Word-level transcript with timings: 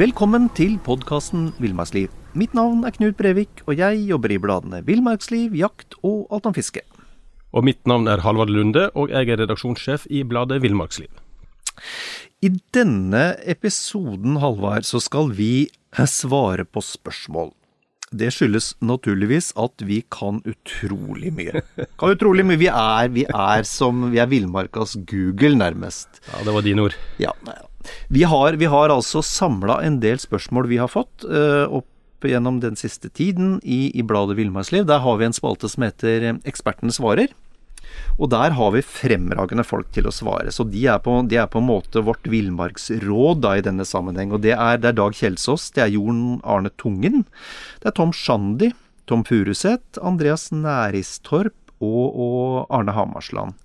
Velkommen 0.00 0.46
til 0.56 0.78
podkasten 0.80 1.50
Villmarksliv. 1.60 2.08
Mitt 2.32 2.54
navn 2.56 2.86
er 2.88 2.94
Knut 2.94 3.18
Brevik, 3.18 3.58
og 3.66 3.76
jeg 3.76 3.98
jobber 4.08 4.32
i 4.32 4.38
bladene 4.40 4.78
Villmarksliv, 4.86 5.52
Jakt 5.52 5.92
og 6.00 6.22
Alt 6.32 6.46
om 6.48 6.54
fiske. 6.56 6.80
Og 7.52 7.66
mitt 7.68 7.82
navn 7.90 8.08
er 8.08 8.22
Halvard 8.24 8.48
Lunde, 8.48 8.86
og 8.96 9.12
jeg 9.12 9.28
er 9.28 9.42
redaksjonssjef 9.42 10.06
i 10.08 10.22
bladet 10.24 10.62
Villmarksliv. 10.64 11.12
I 12.40 12.48
denne 12.72 13.26
episoden, 13.44 14.40
Halvard, 14.40 14.88
så 14.88 15.02
skal 15.04 15.34
vi 15.36 15.68
svare 16.08 16.64
på 16.64 16.80
spørsmål. 16.80 17.52
Det 18.10 18.32
skyldes 18.34 18.72
naturligvis 18.82 19.52
at 19.60 19.84
vi 19.86 20.00
kan 20.10 20.40
utrolig 20.42 21.30
mye. 21.34 21.60
Kan 22.00 22.16
utrolig 22.16 22.42
mye. 22.46 22.58
Vi 22.58 22.66
er, 22.66 23.10
vi 23.14 23.22
er 23.28 23.62
som 23.68 24.08
Vi 24.10 24.18
er 24.18 24.26
villmarkas 24.30 24.96
Google, 25.06 25.54
nærmest. 25.60 26.18
Ja, 26.26 26.42
det 26.48 26.54
var 26.56 26.66
dine 26.66 26.88
ord. 26.88 26.96
Ja, 27.22 27.30
vi 28.10 28.24
har, 28.26 28.58
vi 28.58 28.66
har 28.66 28.90
altså 28.90 29.22
samla 29.22 29.78
en 29.86 30.00
del 30.02 30.18
spørsmål 30.18 30.66
vi 30.68 30.80
har 30.82 30.90
fått 30.90 31.24
uh, 31.24 31.70
opp 31.70 32.26
gjennom 32.26 32.58
den 32.60 32.74
siste 32.76 33.08
tiden 33.08 33.60
i, 33.62 33.88
i 33.94 34.02
bladet 34.02 34.36
Villmarksliv. 34.36 34.84
Der 34.90 35.00
har 35.00 35.16
vi 35.20 35.28
en 35.28 35.36
spalte 35.36 35.70
som 35.70 35.86
heter 35.86 36.32
Ekspertene 36.42 36.92
svarer. 36.92 37.30
Og 38.18 38.30
der 38.32 38.54
har 38.56 38.74
vi 38.74 38.82
fremragende 38.84 39.64
folk 39.66 39.90
til 39.94 40.08
å 40.08 40.14
svare. 40.14 40.52
Så 40.52 40.66
de 40.68 40.84
er 40.92 41.00
på, 41.02 41.14
de 41.28 41.38
er 41.40 41.48
på 41.50 41.62
en 41.62 41.68
måte 41.70 42.02
vårt 42.04 42.28
villmarksråd 42.30 43.42
da 43.44 43.56
i 43.56 43.64
denne 43.64 43.86
sammenheng. 43.88 44.34
Og 44.36 44.44
det 44.44 44.54
er, 44.56 44.80
det 44.80 44.92
er 44.92 44.98
Dag 45.00 45.16
Kjelsås, 45.16 45.70
det 45.76 45.86
er 45.86 45.94
Jon 45.94 46.40
Arne 46.44 46.72
Tungen, 46.80 47.24
det 47.80 47.92
er 47.92 47.96
Tom 47.96 48.14
Shandy, 48.16 48.72
Tom 49.10 49.24
Furuseth, 49.26 49.98
Andreas 50.06 50.50
Næristorp 50.54 51.56
og, 51.80 52.04
og 52.14 52.70
Arne 52.76 52.94
Hamarsland. 52.94 53.56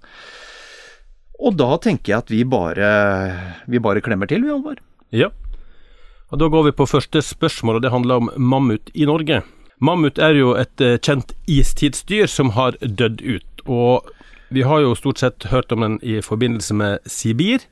Og 1.35 1.57
da 1.59 1.75
tenker 1.83 2.13
jeg 2.13 2.23
at 2.23 2.31
vi 2.31 2.43
bare, 2.47 2.91
vi 3.67 3.81
bare 3.83 4.03
klemmer 4.03 4.29
til, 4.31 4.45
vi, 4.45 4.53
Alvar. 4.55 4.79
Ja. 5.11 5.29
Og 6.31 6.39
da 6.41 6.47
går 6.51 6.69
vi 6.69 6.77
på 6.79 6.87
første 6.89 7.21
spørsmål, 7.21 7.77
og 7.77 7.85
det 7.85 7.91
handler 7.93 8.23
om 8.23 8.31
mammut 8.39 8.89
i 8.95 9.05
Norge. 9.07 9.43
Mammut 9.83 10.19
er 10.19 10.37
jo 10.39 10.53
et 10.55 10.81
eh, 10.81 10.97
kjent 11.03 11.35
istidsdyr 11.51 12.29
som 12.31 12.53
har 12.55 12.77
dødd 12.79 13.21
ut. 13.21 13.54
Og 13.65 14.05
vi 14.53 14.65
har 14.65 14.83
jo 14.83 14.95
stort 14.97 15.21
sett 15.21 15.47
hørt 15.51 15.71
om 15.73 15.81
den 15.85 15.97
i 16.05 16.19
forbindelse 16.21 16.77
med 16.77 17.09
Sibir. 17.09 17.65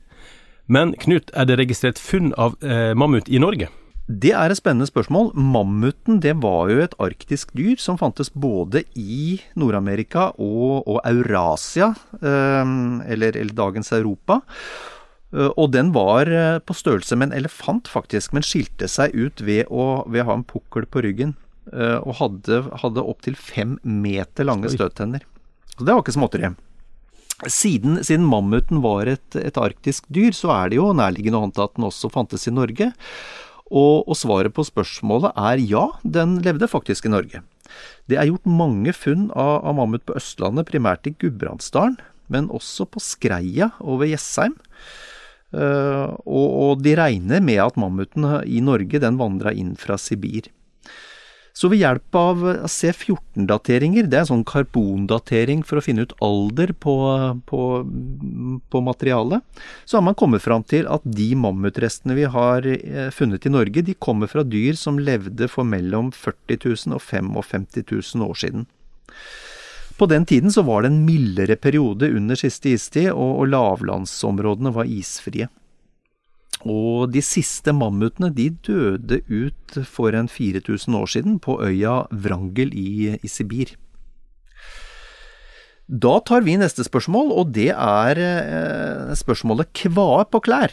Men 0.66 0.94
Knut, 1.00 1.30
er 1.36 1.48
det 1.48 1.58
registrert 1.60 2.00
funn 2.00 2.32
av 2.40 2.56
eh, 2.64 2.94
mammut 2.96 3.28
i 3.28 3.40
Norge? 3.42 3.68
Det 4.04 4.34
er 4.36 4.52
et 4.52 4.58
spennende 4.58 4.88
spørsmål. 4.88 5.30
Mammuten 5.32 6.18
det 6.20 6.34
var 6.42 6.68
jo 6.68 6.82
et 6.84 6.96
arktisk 7.00 7.54
dyr 7.56 7.78
som 7.80 7.96
fantes 7.96 8.28
både 8.28 8.82
i 9.00 9.38
Nord-Amerika 9.56 10.28
og, 10.36 10.84
og, 10.84 10.98
Eurasia, 11.08 11.94
eh, 12.20 12.74
eller, 13.08 13.32
eller, 13.32 13.54
dagens 13.56 13.94
Europa. 13.96 14.42
Eh, 15.32 15.48
og 15.56 15.72
den 15.72 15.94
var 15.96 16.28
eh, 16.28 16.58
på 16.60 16.76
størrelse 16.76 17.16
med 17.16 17.30
en 17.30 17.38
elefant, 17.40 17.88
faktisk, 17.88 18.36
men 18.36 18.44
skilte 18.44 18.90
seg 18.92 19.16
ut 19.16 19.40
ved 19.40 19.72
å, 19.72 20.04
ved 20.04 20.26
å 20.26 20.28
ha 20.28 20.36
en 20.36 20.48
pukkel 20.52 20.84
på 20.84 21.04
ryggen. 21.04 21.36
Og 21.72 22.18
hadde, 22.18 22.58
hadde 22.82 23.02
opptil 23.08 23.38
fem 23.40 23.78
meter 23.88 24.44
lange 24.44 24.68
støttenner. 24.68 25.22
Så 25.74 25.86
det 25.86 25.94
var 25.94 26.04
ikke 26.04 26.16
småtteri. 26.16 26.52
Siden, 27.50 27.98
siden, 28.06 28.26
mammuten 28.30 28.78
var 28.84 29.08
et, 29.10 29.36
et, 29.36 29.56
arktisk 29.58 30.06
dyr, 30.14 30.30
så 30.36 30.52
er 30.54 30.70
det 30.70 30.78
jo 30.78 30.92
nærliggende 30.96 31.40
å 31.40 31.48
anta 31.48 31.66
at 31.66 31.74
den 31.74 31.88
også 31.88 32.12
fantes 32.14 32.46
i 32.46 32.54
Norge. 32.54 32.92
Og, 33.74 34.04
og, 34.06 34.14
svaret 34.16 34.54
på 34.54 34.64
spørsmålet 34.66 35.34
er 35.34 35.62
ja, 35.66 35.88
den 36.04 36.38
levde 36.44 36.68
faktisk 36.70 37.08
i 37.08 37.12
Norge. 37.12 37.42
Det 38.06 38.20
er 38.20 38.28
gjort 38.28 38.46
mange 38.46 38.92
funn 38.94 39.30
av, 39.32 39.64
av 39.66 39.78
mammut 39.80 40.04
på 40.06 40.14
Østlandet, 40.20 40.68
primært 40.70 41.08
i 41.10 41.14
Gudbrandsdalen, 41.18 41.98
men 42.32 42.50
også 42.54 42.86
på 42.88 43.02
Skreia 43.02 43.72
og 43.82 44.04
ved 44.04 44.14
Jessheim. 44.14 44.54
Uh, 45.54 46.10
og, 46.26 46.46
og, 46.50 46.70
de 46.82 46.96
regner 46.98 47.42
med 47.44 47.60
at 47.62 47.76
mammuten 47.78 48.26
i 48.42 48.62
Norge 48.64 49.00
den 49.02 49.18
vandra 49.20 49.52
inn 49.54 49.74
fra 49.78 49.98
Sibir. 50.00 50.50
Så 51.54 51.68
ved 51.70 51.78
hjelp 51.84 52.16
av 52.18 52.40
C14-dateringer, 52.66 54.08
det 54.10 54.18
er 54.18 54.24
en 54.24 54.30
sånn 54.32 54.48
karbondatering 54.48 55.60
for 55.62 55.78
å 55.78 55.84
finne 55.86 56.02
ut 56.02 56.14
alder 56.24 56.72
på, 56.82 56.94
på, 57.46 57.60
på 58.74 58.82
materialet, 58.82 59.62
så 59.86 60.00
har 60.00 60.04
man 60.08 60.18
kommet 60.18 60.42
fram 60.42 60.66
til 60.66 60.88
at 60.90 61.06
de 61.06 61.28
mammutrestene 61.38 62.18
vi 62.18 62.26
har 62.26 62.66
eh, 62.66 63.06
funnet 63.14 63.46
i 63.46 63.54
Norge, 63.54 63.86
de 63.86 63.94
kommer 63.94 64.30
fra 64.32 64.42
dyr 64.42 64.74
som 64.74 64.98
levde 64.98 65.46
for 65.52 65.68
mellom 65.68 66.10
40 66.10 66.58
000 66.90 66.98
og 66.98 67.06
55 67.06 67.68
000 67.86 68.26
år 68.26 68.40
siden. 68.42 68.66
På 69.94 70.10
den 70.10 70.26
tiden 70.26 70.50
så 70.50 70.64
var 70.66 70.82
det 70.82 70.90
en 70.90 71.04
mildere 71.06 71.54
periode 71.54 72.10
under 72.10 72.34
siste 72.38 72.74
istid, 72.74 73.12
og, 73.12 73.44
og 73.44 73.52
lavlandsområdene 73.54 74.74
var 74.74 74.90
isfrie. 74.90 75.46
Og 76.64 77.12
de 77.12 77.20
siste 77.24 77.74
mammutene 77.76 78.30
de 78.32 78.48
døde 78.64 79.20
ut 79.28 79.78
for 79.84 80.16
en 80.16 80.30
4000 80.30 80.96
år 80.96 81.10
siden 81.12 81.38
på 81.42 81.58
øya 81.60 82.04
Vrangel 82.10 82.72
i, 82.72 83.14
i 83.20 83.28
Sibir. 83.28 83.74
Da 85.84 86.16
tar 86.24 86.46
vi 86.46 86.56
neste 86.56 86.86
spørsmål, 86.86 87.28
og 87.36 87.52
det 87.52 87.68
er 87.74 88.20
eh, 88.20 89.12
spørsmålet 89.20 89.68
kvae 89.76 90.24
på 90.32 90.40
klær. 90.46 90.72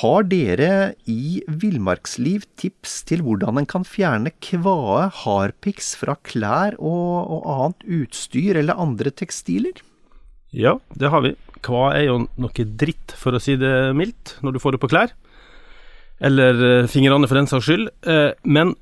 Har 0.00 0.24
dere 0.26 0.94
i 1.06 1.42
Villmarksliv 1.46 2.48
tips 2.58 3.02
til 3.06 3.20
hvordan 3.22 3.60
en 3.60 3.68
kan 3.68 3.84
fjerne 3.86 4.32
kvae, 4.42 5.04
harpiks, 5.20 5.92
fra 6.00 6.16
klær 6.26 6.74
og, 6.80 7.28
og 7.36 7.44
annet 7.52 7.86
utstyr 8.00 8.58
eller 8.58 8.80
andre 8.80 9.12
tekstiler? 9.12 9.84
Ja, 10.50 10.78
det 10.96 11.12
har 11.12 11.22
vi. 11.22 11.36
Hva 11.64 11.92
er 11.96 12.08
jo 12.08 12.18
noe 12.40 12.66
dritt, 12.80 13.14
for 13.18 13.36
å 13.36 13.40
si 13.42 13.56
det 13.60 13.94
mildt, 13.96 14.36
når 14.44 14.56
du 14.56 14.62
får 14.62 14.76
det 14.76 14.82
på 14.82 14.90
klær. 14.92 15.14
Eller 16.18 16.58
uh, 16.58 16.88
fingrene, 16.90 17.28
for 17.30 17.38
den 17.38 17.50
saks 17.50 17.68
skyld. 17.68 17.90
Uh, 18.06 18.32
men 18.42 18.74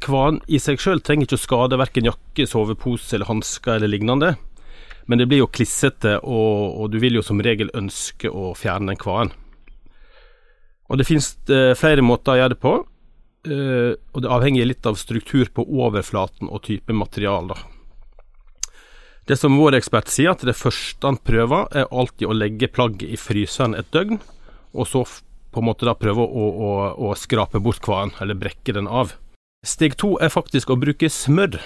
kvaen 0.00 0.40
i 0.48 0.60
seg 0.62 0.80
sjøl 0.80 1.02
trenger 1.04 1.28
ikke 1.28 1.38
å 1.40 1.42
skade 1.42 1.80
verken 1.80 2.08
jakke, 2.08 2.46
sovepose 2.48 3.16
eller 3.16 3.28
hansker 3.28 3.76
eller 3.76 3.92
lignende. 3.92 4.34
Men 5.10 5.20
det 5.20 5.26
blir 5.28 5.42
jo 5.42 5.50
klissete, 5.50 6.18
og, 6.22 6.80
og, 6.80 6.86
du 6.92 7.00
vil 7.02 7.18
jo 7.18 7.24
som 7.26 7.42
regel 7.42 7.72
ønske 7.76 8.30
å 8.30 8.54
fjerne 8.56 8.92
den 8.92 9.00
kvaen. 9.00 9.34
Og 10.90 10.98
det 10.98 11.06
finnes 11.08 11.34
uh, 11.52 11.74
flere 11.78 12.04
måter 12.04 12.34
å 12.34 12.40
gjøre 12.42 12.56
det 12.56 12.62
på, 12.62 12.78
og 13.40 14.18
det 14.20 14.28
avhenger 14.28 14.66
litt 14.68 14.84
av 14.84 14.98
struktur 15.00 15.48
på 15.56 15.64
overflaten 15.64 16.50
og 16.52 16.60
type 16.66 16.92
material, 16.92 17.46
da. 17.48 17.54
Det 19.28 19.36
som 19.38 19.56
vår 19.60 19.76
ekspert 19.78 20.10
sier, 20.10 20.32
at 20.32 20.44
det 20.46 20.56
første 20.58 21.06
han 21.06 21.18
prøver, 21.22 21.68
er 21.76 21.90
alltid 21.90 22.28
å 22.28 22.36
legge 22.36 22.70
plagget 22.72 23.12
i 23.12 23.18
fryseren 23.20 23.76
et 23.78 23.90
døgn, 23.94 24.20
og 24.74 24.88
så 24.88 25.04
på 25.50 25.62
en 25.62 25.66
måte 25.66 25.86
da 25.86 25.96
prøve 25.98 26.22
å, 26.22 26.46
å, 26.50 26.70
å 27.10 27.12
skrape 27.18 27.60
bort 27.62 27.82
kvaen, 27.84 28.14
eller 28.22 28.38
brekke 28.38 28.74
den 28.76 28.88
av. 28.88 29.16
Steg 29.66 29.96
to 30.00 30.14
er 30.22 30.32
faktisk 30.32 30.70
å 30.72 30.78
bruke 30.80 31.10
smør. 31.12 31.58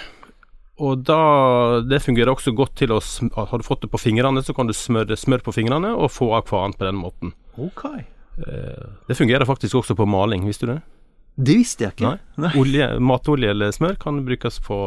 Og 0.83 1.05
da, 1.07 1.79
Det 1.87 2.01
fungerer 2.03 2.33
også 2.33 2.51
godt 2.51 2.73
til 2.81 2.91
å 2.91 2.97
Har 2.99 3.61
du 3.61 3.63
fått 3.63 3.85
det 3.85 3.91
på 3.93 4.01
fingrene, 4.01 4.43
så 4.43 4.51
kan 4.53 4.67
du 4.67 4.73
smøre 4.75 5.15
smør 5.15 5.45
på 5.45 5.53
fingrene 5.55 5.93
og 5.95 6.11
få 6.11 6.33
av 6.35 6.43
kvaen 6.49 6.75
på 6.75 6.83
den 6.83 6.99
måten. 6.99 7.31
Ok. 7.55 7.85
Eh, 7.95 8.83
det 9.07 9.15
fungerer 9.15 9.47
faktisk 9.47 9.79
også 9.79 9.95
på 9.95 10.07
maling, 10.09 10.43
visste 10.43 10.67
du 10.67 10.73
det? 10.73 10.81
Det 11.35 11.55
visste 11.61 11.85
jeg 11.85 11.95
ikke. 11.95 12.17
Nei. 12.43 12.51
Olje, 12.59 12.89
matolje 12.99 13.51
eller 13.51 13.71
smør 13.75 13.95
kan 13.99 14.21
brukes 14.27 14.59
på 14.63 14.77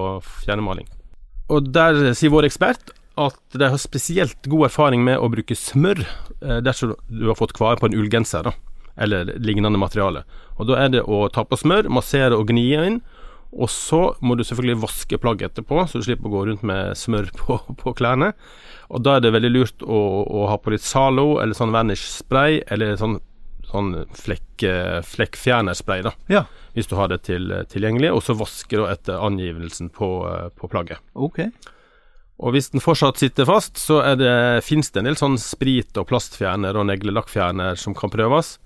fjernemaling. 0.45 0.89
Og 1.49 1.69
der 1.73 2.13
sier 2.17 2.33
vår 2.33 2.49
ekspert 2.49 2.93
at 3.19 3.39
de 3.57 3.69
har 3.73 3.81
spesielt 3.83 4.47
god 4.47 4.69
erfaring 4.69 5.03
med 5.07 5.19
å 5.19 5.31
bruke 5.33 5.57
smør 5.59 6.05
eh, 6.05 6.59
dersom 6.63 6.95
du 7.11 7.27
har 7.31 7.39
fått 7.39 7.57
kvare 7.57 7.81
på 7.81 7.89
en 7.89 7.97
ullgenser, 7.99 8.51
eller 8.99 9.33
lignende 9.43 9.81
materiale. 9.81 10.25
Og 10.59 10.69
Da 10.71 10.79
er 10.85 10.93
det 10.93 11.07
å 11.07 11.27
ta 11.33 11.45
på 11.47 11.59
smør, 11.59 11.91
massere 11.91 12.39
og 12.39 12.51
gni 12.51 12.69
inn. 12.77 13.01
Og 13.49 13.71
så 13.73 14.13
må 14.21 14.35
du 14.37 14.43
selvfølgelig 14.45 14.83
vaske 14.83 15.19
plagget 15.23 15.55
etterpå, 15.55 15.81
så 15.89 15.99
du 15.99 16.05
slipper 16.05 16.29
å 16.29 16.35
gå 16.35 16.43
rundt 16.51 16.65
med 16.69 16.99
smør 17.01 17.31
på, 17.41 17.59
på 17.81 17.95
klærne. 17.97 18.35
Og 18.93 19.03
Da 19.05 19.17
er 19.17 19.25
det 19.25 19.33
veldig 19.35 19.53
lurt 19.55 19.87
å, 19.87 20.03
å 20.29 20.47
ha 20.53 20.59
på 20.61 20.75
litt 20.75 20.85
Zalo 20.85 21.39
eller 21.43 21.57
sånn 21.57 21.73
Vanish-spray, 21.75 22.63
eller 22.69 22.99
sånn, 23.01 23.19
sånn 23.69 23.93
flekk, 24.17 24.65
flekkfjernerspray, 25.05 26.05
da. 26.07 26.13
Ja, 26.33 26.47
Hvis 26.75 26.89
du 26.91 26.97
har 26.97 27.11
det 27.13 27.23
til, 27.29 27.51
tilgjengelig. 27.69 28.13
Og 28.15 28.23
så 28.25 28.37
vaske 28.39 28.79
da 28.81 28.91
etter 28.93 29.21
angivelsen 29.25 29.91
på, 29.95 30.09
på 30.57 30.71
plagget. 30.73 31.03
ok. 31.15 31.45
Og 32.39 32.55
hvis 32.55 32.71
den 32.71 32.83
fortsatt 32.83 33.19
sitter 33.19 33.49
fast, 33.49 33.81
så 33.83 33.99
det, 34.15 34.63
finnes 34.63 34.93
det 34.95 35.01
en 35.01 35.09
del 35.11 35.19
sånn 35.19 35.39
sprit- 35.43 35.99
og 35.99 36.07
plastfjerner 36.07 36.77
og 36.79 36.87
neglelakkfjerner 36.87 37.79
som 37.81 37.97
kan 37.99 38.13
prøves, 38.15 38.57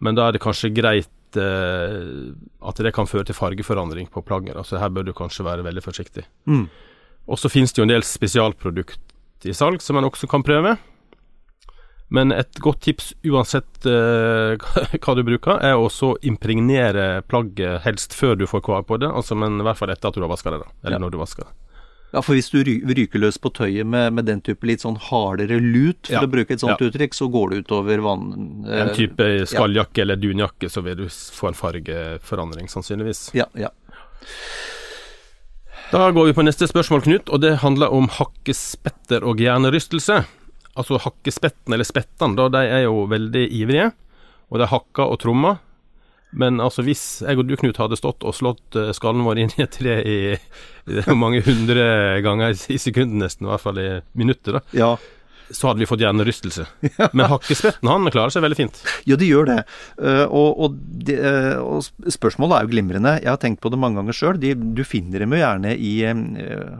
men 0.00 0.16
da 0.16 0.28
er 0.28 0.36
det 0.36 0.40
kanskje 0.40 0.72
greit 0.72 1.36
eh, 1.36 2.32
at 2.64 2.80
det 2.80 2.94
kan 2.96 3.08
føre 3.10 3.28
til 3.28 3.36
fargeforandring 3.36 4.08
på 4.12 4.24
plagget, 4.24 4.56
så 4.64 4.80
her 4.80 4.88
bør 4.88 5.10
du 5.10 5.12
kanskje 5.16 5.44
være 5.44 5.66
veldig 5.66 5.84
forsiktig. 5.84 6.24
Mm. 6.48 6.64
Og 7.28 7.38
så 7.38 7.52
finnes 7.52 7.76
det 7.76 7.82
jo 7.82 7.88
en 7.88 7.92
del 7.92 8.06
spesialprodukt 8.08 9.44
i 9.44 9.52
salg 9.56 9.84
som 9.84 10.00
man 10.00 10.08
også 10.08 10.28
kan 10.30 10.44
prøve. 10.44 10.78
Men 12.10 12.32
et 12.34 12.58
godt 12.58 12.80
tips 12.82 13.12
uansett 13.30 13.86
uh, 13.86 14.58
hva 15.04 15.14
du 15.14 15.22
bruker, 15.22 15.60
er 15.62 15.78
å 15.78 15.88
impregnere 16.26 17.22
plagget 17.30 17.84
helst 17.86 18.14
før 18.18 18.34
du 18.40 18.46
får 18.50 18.64
kvar 18.66 18.82
på 18.88 18.98
det, 18.98 19.06
altså, 19.14 19.36
men 19.38 19.60
i 19.60 19.66
hvert 19.66 19.78
fall 19.78 19.92
etter 19.94 20.10
at 20.10 20.18
du 20.18 20.24
har 20.24 20.32
vaska 20.32 20.50
det, 20.50 20.58
da. 20.64 20.72
Eller 20.82 20.98
Ja. 20.98 21.04
når 21.06 21.14
du 21.14 21.18
vasker 21.22 21.46
det. 21.46 21.52
Ja, 22.10 22.18
for 22.26 22.34
hvis 22.34 22.48
du 22.50 22.64
ryker 22.66 23.20
løs 23.22 23.36
på 23.38 23.52
tøyet 23.54 23.86
med, 23.86 24.10
med 24.16 24.26
den 24.26 24.40
type 24.42 24.66
litt 24.66 24.82
sånn 24.82 24.96
hardere 24.98 25.60
lut, 25.62 26.08
for 26.10 26.16
Ja. 26.18 26.24
å 26.26 26.30
bruke 26.32 26.50
et 26.56 26.58
sånt 26.64 26.80
Ja. 26.82 26.88
uttrykk, 26.90 27.14
så 27.14 27.28
går 27.30 27.50
det 27.52 27.60
utover 27.62 28.02
vann... 28.02 28.64
eh, 28.66 28.80
En 28.88 28.90
type 28.96 29.46
skalljakke 29.46 30.02
eller 30.02 30.16
dunjakke, 30.18 30.66
så 30.68 30.82
vil 30.82 30.96
du 30.96 31.06
få 31.06 31.52
en 31.52 31.54
fargeforandring, 31.54 32.66
sannsynligvis. 32.66 33.30
Ja, 33.38 33.46
ja. 33.54 33.70
Da 35.92 36.10
går 36.10 36.26
vi 36.26 36.34
på 36.34 36.42
neste 36.46 36.66
spørsmål, 36.70 37.02
Knut, 37.06 37.30
og 37.34 37.40
det 37.42 37.56
handler 37.62 37.90
om 37.94 38.06
hakkespetter 38.18 39.22
og 39.26 39.38
hjernerystelse. 39.42 40.24
Altså 40.78 41.00
hakkespetten, 41.02 41.74
eller 41.74 41.88
spettene, 41.88 42.36
da, 42.38 42.46
de 42.52 42.62
er 42.68 42.84
jo 42.84 43.04
veldig 43.10 43.42
ivrige, 43.58 43.90
og 44.50 44.62
de 44.62 44.68
hakker 44.70 45.10
og 45.10 45.18
trommer. 45.22 45.58
Men 46.30 46.60
altså 46.62 46.84
hvis 46.86 47.04
jeg 47.26 47.40
og 47.40 47.48
du, 47.48 47.56
Knut, 47.58 47.80
hadde 47.82 47.98
stått 47.98 48.22
og 48.22 48.36
slått 48.38 48.76
eh, 48.78 48.92
skallen 48.94 49.24
vår 49.26 49.40
inn 49.42 49.54
i 49.56 49.64
et 49.64 49.72
tre 49.74 49.96
i, 50.06 50.18
i 50.86 51.14
mange 51.18 51.42
hundre 51.46 52.20
ganger 52.22 52.54
i 52.54 52.78
sekundet, 52.78 53.18
nesten, 53.24 53.48
i 53.48 53.50
hvert 53.50 53.64
fall 53.64 53.80
i 53.82 53.88
minutter, 54.18 54.60
da, 54.60 54.62
ja. 54.76 54.92
Så 55.50 55.68
hadde 55.68 55.82
vi 55.82 55.88
fått 55.88 56.02
hjernerystelse. 56.04 56.64
Men 57.16 57.26
hakkespetten, 57.30 57.88
han 57.90 58.10
klarer 58.12 58.32
seg 58.34 58.44
veldig 58.44 58.58
fint. 58.58 58.80
Ja, 59.08 59.18
de 59.20 59.28
gjør 59.28 59.48
det. 59.48 59.58
Eh, 59.98 60.24
og, 60.26 60.60
og, 60.66 60.78
eh, 61.12 61.56
og 61.58 62.10
spørsmålet 62.12 62.56
er 62.56 62.66
jo 62.66 62.72
glimrende. 62.74 63.14
Jeg 63.22 63.32
har 63.32 63.40
tenkt 63.42 63.62
på 63.64 63.72
det 63.72 63.80
mange 63.82 64.00
ganger 64.00 64.16
sjøl. 64.16 64.40
Du 64.40 64.82
finner 64.86 65.24
dem 65.24 65.34
jo 65.34 65.42
gjerne 65.42 65.74
i 65.74 65.94
eh, 66.06 66.26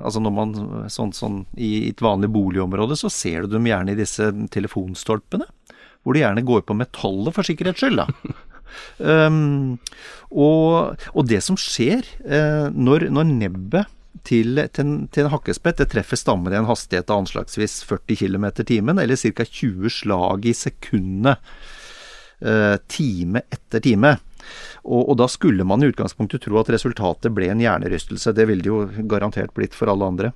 Altså 0.01 0.23
når 0.23 0.35
man 0.37 0.55
sånn, 0.93 1.15
sånn 1.17 1.43
i 1.59 1.91
et 1.91 2.03
vanlig 2.05 2.31
boligområde, 2.35 2.99
så 2.99 3.11
ser 3.13 3.45
du 3.45 3.57
dem 3.57 3.69
gjerne 3.69 3.95
i 3.95 3.99
disse 3.99 4.31
telefonstolpene. 4.55 5.49
Hvor 6.01 6.17
de 6.17 6.23
gjerne 6.23 6.47
går 6.47 6.65
på 6.65 6.79
metallet 6.79 7.37
for 7.37 7.47
sikkerhets 7.47 7.83
skyld, 7.83 8.01
da. 8.01 8.37
Um, 9.03 9.81
og, 10.47 11.01
og 11.11 11.27
det 11.27 11.41
som 11.43 11.59
skjer 11.59 12.07
når, 12.71 13.09
når 13.11 13.27
nebbet 13.35 13.91
til, 14.27 14.61
til, 14.73 14.87
en, 14.87 14.97
til 15.13 15.27
en 15.27 15.33
hakkespett 15.33 15.81
det 15.83 15.91
treffer 15.93 16.19
stammen 16.19 16.53
i 16.53 16.59
en 16.59 16.69
hastighet 16.69 17.11
av 17.11 17.25
anslagsvis 17.25 17.81
40 17.89 18.19
km 18.23 18.49
timen, 18.65 18.99
eller 19.03 19.17
ca. 19.17 19.47
20 19.47 19.95
slag 19.95 20.47
i 20.47 20.55
sekundet 20.57 21.39
eh, 22.41 22.77
time 22.89 23.45
etter 23.49 23.85
time. 23.85 24.17
Og, 24.83 25.03
og 25.11 25.17
da 25.21 25.29
skulle 25.31 25.67
man 25.69 25.83
i 25.83 25.91
utgangspunktet 25.93 26.45
tro 26.47 26.61
at 26.61 26.71
resultatet 26.73 27.35
ble 27.37 27.51
en 27.53 27.63
hjernerystelse. 27.63 28.35
Det 28.37 28.47
ville 28.49 28.65
det 28.65 28.73
jo 28.73 28.85
garantert 29.11 29.55
blitt 29.57 29.77
for 29.77 29.93
alle 29.93 30.09
andre. 30.09 30.33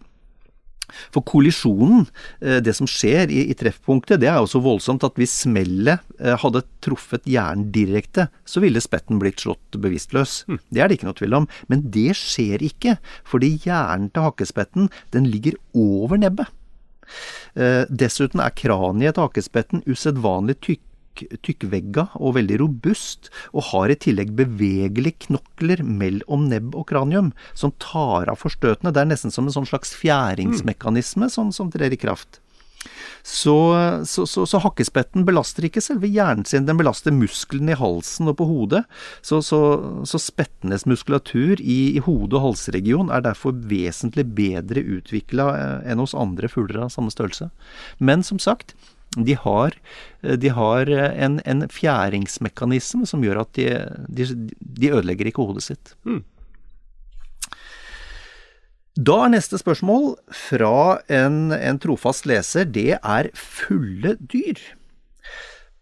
For 1.14 1.24
kollisjonen, 1.26 2.06
eh, 2.40 2.60
det 2.64 2.74
som 2.76 2.88
skjer 2.90 3.32
i, 3.32 3.46
i 3.50 3.56
treffpunktet, 3.58 4.20
det 4.22 4.30
er 4.30 4.40
jo 4.40 4.50
så 4.50 4.62
voldsomt 4.64 5.04
at 5.06 5.18
hvis 5.20 5.34
smellet 5.44 6.02
eh, 6.20 6.36
hadde 6.40 6.64
truffet 6.84 7.26
hjernen 7.28 7.70
direkte, 7.74 8.28
så 8.48 8.62
ville 8.64 8.82
spetten 8.84 9.20
blitt 9.22 9.44
slått 9.44 9.78
bevisstløs. 9.80 10.42
Det 10.70 10.82
er 10.82 10.90
det 10.90 10.98
ikke 10.98 11.10
noe 11.10 11.18
tvil 11.20 11.38
om. 11.42 11.48
Men 11.72 11.86
det 11.94 12.12
skjer 12.20 12.64
ikke, 12.64 12.98
fordi 13.28 13.54
hjernen 13.64 14.10
til 14.14 14.28
hakkespetten, 14.28 14.90
den 15.14 15.28
ligger 15.30 15.58
over 15.72 16.20
nebbet. 16.20 16.52
Eh, 17.54 17.84
dessuten 17.90 18.42
er 18.42 18.54
kraniet 18.56 19.16
til 19.16 19.26
hakespetten 19.26 19.84
usedvanlig 19.88 20.58
tykk 21.14 21.42
tykkvegga 21.44 22.06
og 22.20 22.36
veldig 22.38 22.60
robust, 22.62 23.30
og 23.52 23.70
har 23.70 23.92
i 23.92 23.98
tillegg 24.06 24.34
bevegelige 24.38 25.28
knokler 25.28 25.84
mellom 25.86 26.48
nebb 26.50 26.74
og 26.78 26.88
kranium, 26.90 27.32
som 27.54 27.74
tar 27.82 28.30
av 28.32 28.40
forstøtene. 28.42 28.92
Det 28.94 29.02
er 29.02 29.10
nesten 29.12 29.34
som 29.34 29.48
en 29.48 29.54
sånn 29.54 29.68
slags 29.68 29.94
fjæringsmekanisme 29.98 31.30
som, 31.32 31.52
som 31.54 31.72
trer 31.72 31.94
i 31.94 32.00
kraft. 32.00 32.40
Så, 33.24 33.56
så, 34.04 34.26
så, 34.28 34.44
så 34.44 34.58
hakkespetten 34.60 35.24
belaster 35.24 35.64
ikke 35.64 35.80
selve 35.80 36.10
hjernen 36.12 36.44
sin, 36.44 36.66
den 36.68 36.76
belaster 36.76 37.14
musklene 37.14 37.72
i 37.72 37.78
halsen 37.80 38.28
og 38.28 38.36
på 38.36 38.48
hodet. 38.48 38.82
Så, 39.24 39.40
spettenes 40.20 40.84
muskulatur 40.88 41.60
i, 41.60 41.96
i 41.96 42.02
hode- 42.04 42.36
og 42.36 42.50
halsregion 42.50 43.08
er 43.08 43.24
derfor 43.24 43.56
vesentlig 43.70 44.26
bedre 44.36 44.84
utvikla 44.98 45.48
enn 45.88 46.02
hos 46.02 46.12
andre 46.16 46.50
fugler 46.52 46.84
av 46.84 46.92
samme 46.92 47.12
størrelse. 47.14 47.48
Men 47.96 48.26
som 48.26 48.42
sagt, 48.42 48.76
de 49.14 49.36
har, 49.38 49.76
de 50.22 50.50
har 50.56 50.90
en, 50.90 51.40
en 51.46 51.66
fjæringsmekanisme 51.70 53.06
som 53.06 53.22
gjør 53.24 53.44
at 53.44 53.52
de, 53.58 53.68
de, 54.08 54.28
de 54.58 54.90
ødelegger 54.90 55.30
ikke 55.30 55.44
hodet 55.46 55.66
sitt. 55.66 55.94
Da 58.94 59.16
er 59.24 59.32
neste 59.34 59.58
spørsmål 59.58 60.12
fra 60.30 61.00
en, 61.10 61.50
en 61.50 61.78
trofast 61.82 62.28
leser. 62.30 62.68
Det 62.70 62.94
er 63.00 63.30
fulle 63.34 64.14
dyr. 64.22 64.60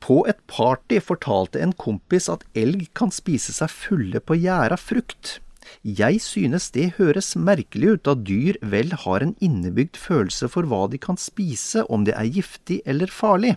På 0.03 0.23
et 0.27 0.41
party 0.51 0.99
fortalte 1.05 1.61
en 1.63 1.75
kompis 1.77 2.31
at 2.33 2.47
elg 2.59 2.89
kan 2.97 3.13
spise 3.15 3.53
seg 3.55 3.71
fulle 3.71 4.23
på 4.25 4.39
gjæra 4.41 4.79
frukt. 4.81 5.39
Jeg 5.83 6.21
synes 6.25 6.71
det 6.75 6.95
høres 6.99 7.33
merkelig 7.37 7.97
ut 7.97 8.07
da 8.09 8.15
dyr 8.15 8.59
vel 8.63 8.95
har 9.05 9.25
en 9.25 9.35
innebygd 9.45 9.99
følelse 10.01 10.49
for 10.53 10.69
hva 10.69 10.87
de 10.93 11.01
kan 11.03 11.21
spise, 11.21 11.85
om 11.89 12.07
det 12.09 12.17
er 12.19 12.31
giftig 12.31 12.81
eller 12.87 13.13
farlig. 13.13 13.57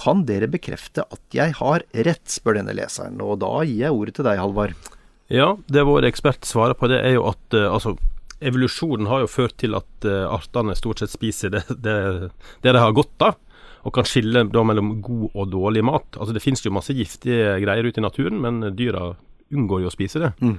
Kan 0.00 0.24
dere 0.26 0.50
bekrefte 0.50 1.04
at 1.06 1.36
jeg 1.36 1.54
har 1.60 1.84
rett, 1.94 2.26
spør 2.30 2.58
denne 2.58 2.74
leseren, 2.74 3.20
og 3.22 3.38
da 3.44 3.52
gir 3.62 3.84
jeg 3.86 3.94
ordet 3.94 4.16
til 4.18 4.26
deg, 4.26 4.40
Halvard. 4.42 4.74
Ja, 5.32 5.54
det 5.70 5.86
vår 5.86 6.08
ekspert 6.10 6.44
svarer 6.44 6.76
på 6.76 6.90
det, 6.90 6.98
er 7.00 7.16
jo 7.16 7.28
at 7.30 7.56
eh, 7.56 7.70
altså 7.70 7.94
evolusjonen 8.44 9.08
har 9.08 9.22
jo 9.22 9.30
ført 9.30 9.56
til 9.62 9.76
at 9.78 10.04
uh, 10.04 10.26
artene 10.34 10.74
stort 10.76 11.00
sett 11.00 11.12
spiser 11.12 11.54
det, 11.54 11.62
det, 11.80 11.94
det 12.60 12.74
de 12.74 12.82
har 12.82 12.92
godt 12.96 13.24
av, 13.24 13.38
og 13.84 13.94
kan 13.94 14.08
skille 14.08 14.42
da 14.52 14.64
mellom 14.66 14.98
god 15.04 15.30
og 15.32 15.48
dårlig 15.52 15.84
mat. 15.86 16.18
Altså 16.18 16.34
Det 16.36 16.42
finnes 16.44 16.64
jo 16.64 16.72
masse 16.74 16.92
giftige 16.96 17.54
greier 17.62 17.88
ute 17.88 18.00
i 18.00 18.04
naturen, 18.04 18.40
men 18.42 18.74
dyra 18.76 19.12
unngår 19.54 19.84
jo 19.84 19.90
å 19.90 19.94
spise 19.94 20.22
det. 20.22 20.32
Mm. 20.44 20.58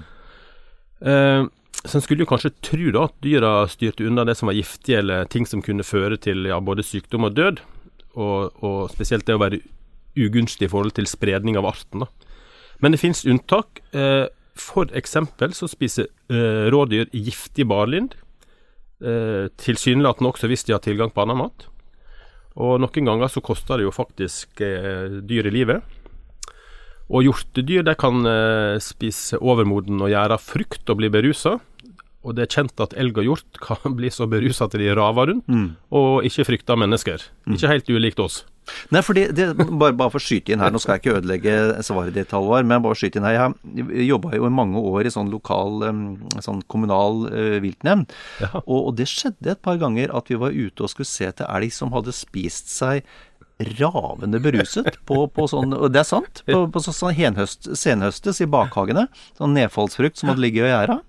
Eh, 1.06 1.46
så 1.86 1.98
en 1.98 2.02
skulle 2.02 2.26
jo 2.26 2.30
kanskje 2.30 2.54
tro 2.66 2.92
da 2.94 3.06
at 3.06 3.18
dyra 3.22 3.54
styrte 3.70 4.08
unna 4.08 4.26
det 4.26 4.38
som 4.40 4.50
var 4.50 4.58
giftig, 4.58 4.98
eller 4.98 5.28
ting 5.30 5.46
som 5.46 5.62
kunne 5.66 5.86
føre 5.86 6.18
til 6.18 6.48
ja, 6.50 6.58
både 6.60 6.86
sykdom 6.86 7.28
og 7.28 7.36
død, 7.38 7.62
og, 8.16 8.56
og 8.66 8.80
spesielt 8.94 9.28
det 9.28 9.36
å 9.38 9.42
være 9.44 9.62
ugunstig 10.16 10.70
i 10.70 10.72
forhold 10.72 10.96
til 10.98 11.10
spredning 11.10 11.60
av 11.60 11.68
arten. 11.70 12.06
da. 12.06 12.10
Men 12.82 12.96
det 12.96 13.02
finnes 13.04 13.26
unntak. 13.30 13.84
Eh, 13.94 14.26
for 14.56 14.88
eksempel 14.96 15.52
så 15.54 15.68
spiser 15.68 16.08
eh, 16.32 16.72
rådyr 16.72 17.12
giftig 17.12 17.68
barlind, 17.68 18.16
eh, 19.04 19.52
tilsynelatende 19.60 20.32
også 20.32 20.48
hvis 20.48 20.64
de 20.64 20.74
har 20.76 20.84
tilgang 20.84 21.12
på 21.12 21.26
annen 21.26 21.42
mat. 21.44 21.68
Og 22.56 22.80
noen 22.80 23.10
ganger 23.10 23.28
så 23.32 23.44
koster 23.44 23.78
det 23.78 23.88
jo 23.90 23.94
faktisk 23.94 24.64
eh, 24.64 25.20
dyr 25.28 25.52
i 25.52 25.54
livet. 25.54 25.84
Og 27.14 27.22
hjortedyr 27.28 27.84
de 27.86 27.94
kan 28.02 28.26
eh, 28.26 28.80
spise 28.82 29.38
overmoden 29.38 30.02
og 30.02 30.10
gjæra 30.10 30.40
frukt 30.42 30.90
og 30.90 30.98
bli 31.04 31.12
berusa. 31.14 31.60
Og 32.26 32.34
det 32.34 32.48
er 32.48 32.54
kjent 32.56 32.82
at 32.82 32.96
elg 32.98 33.20
og 33.22 33.28
hjort 33.28 33.60
kan 33.68 33.94
bli 33.98 34.10
så 34.10 34.26
berusa 34.30 34.66
at 34.66 34.74
de 34.82 34.90
raver 34.98 35.30
rundt, 35.36 35.76
og 35.94 36.26
ikke 36.26 36.48
frykter 36.48 36.80
mennesker. 36.82 37.22
Ikke 37.54 37.70
helt 37.70 37.92
ulikt 37.94 38.20
oss. 38.24 38.42
Nei, 38.90 39.04
for 39.06 39.14
det, 39.14 39.28
det, 39.38 39.52
bare, 39.78 39.94
bare 39.94 40.10
for 40.10 40.18
å 40.18 40.26
skyte 40.26 40.50
inn 40.56 40.64
her, 40.64 40.72
nå 40.74 40.80
skal 40.82 40.96
jeg 40.96 41.04
ikke 41.04 41.20
ødelegge 41.20 41.54
svaret 41.86 42.16
ditt, 42.18 42.32
Halvard, 42.34 42.66
men 42.66 42.82
bare 42.82 42.98
skyte 42.98 43.20
inn 43.22 43.28
her. 43.30 43.54
Jeg 43.78 44.08
jobba 44.08 44.32
jo 44.34 44.48
i 44.50 44.56
mange 44.58 44.82
år 44.82 45.06
i 45.06 45.12
sånn 45.14 45.30
lokal, 45.30 45.86
sånn 46.42 46.64
kommunal 46.74 47.28
uh, 47.30 47.60
viltnemnd, 47.62 48.10
Ja. 48.42 48.50
og, 48.64 48.80
og 48.88 48.96
det 48.98 49.06
skjedde 49.12 49.54
et 49.54 49.62
par 49.62 49.78
ganger 49.78 50.10
at 50.18 50.34
vi 50.34 50.42
var 50.42 50.58
ute 50.58 50.82
og 50.82 50.90
skulle 50.96 51.06
se 51.12 51.30
til 51.30 51.46
elg 51.46 51.78
som 51.78 51.94
hadde 51.94 52.18
spist 52.18 52.74
seg 52.74 53.06
ravende 53.60 54.42
beruset 54.44 54.98
på, 55.08 55.26
på 55.32 55.48
sånn, 55.48 55.74
og 55.78 55.92
det 55.94 56.02
er 56.04 56.08
sant, 56.10 56.44
på, 56.48 56.66
på 56.72 56.84
sånn 56.84 57.16
henhøst, 57.16 57.72
senhøstes 57.78 58.42
i 58.44 58.50
bakhagene, 58.52 59.08
sånn 59.38 59.56
nedfallsfrukt 59.56 60.20
som 60.20 60.34
hadde 60.34 60.44
ligget 60.44 60.68
i 60.68 60.74
gjerda. 60.74 61.02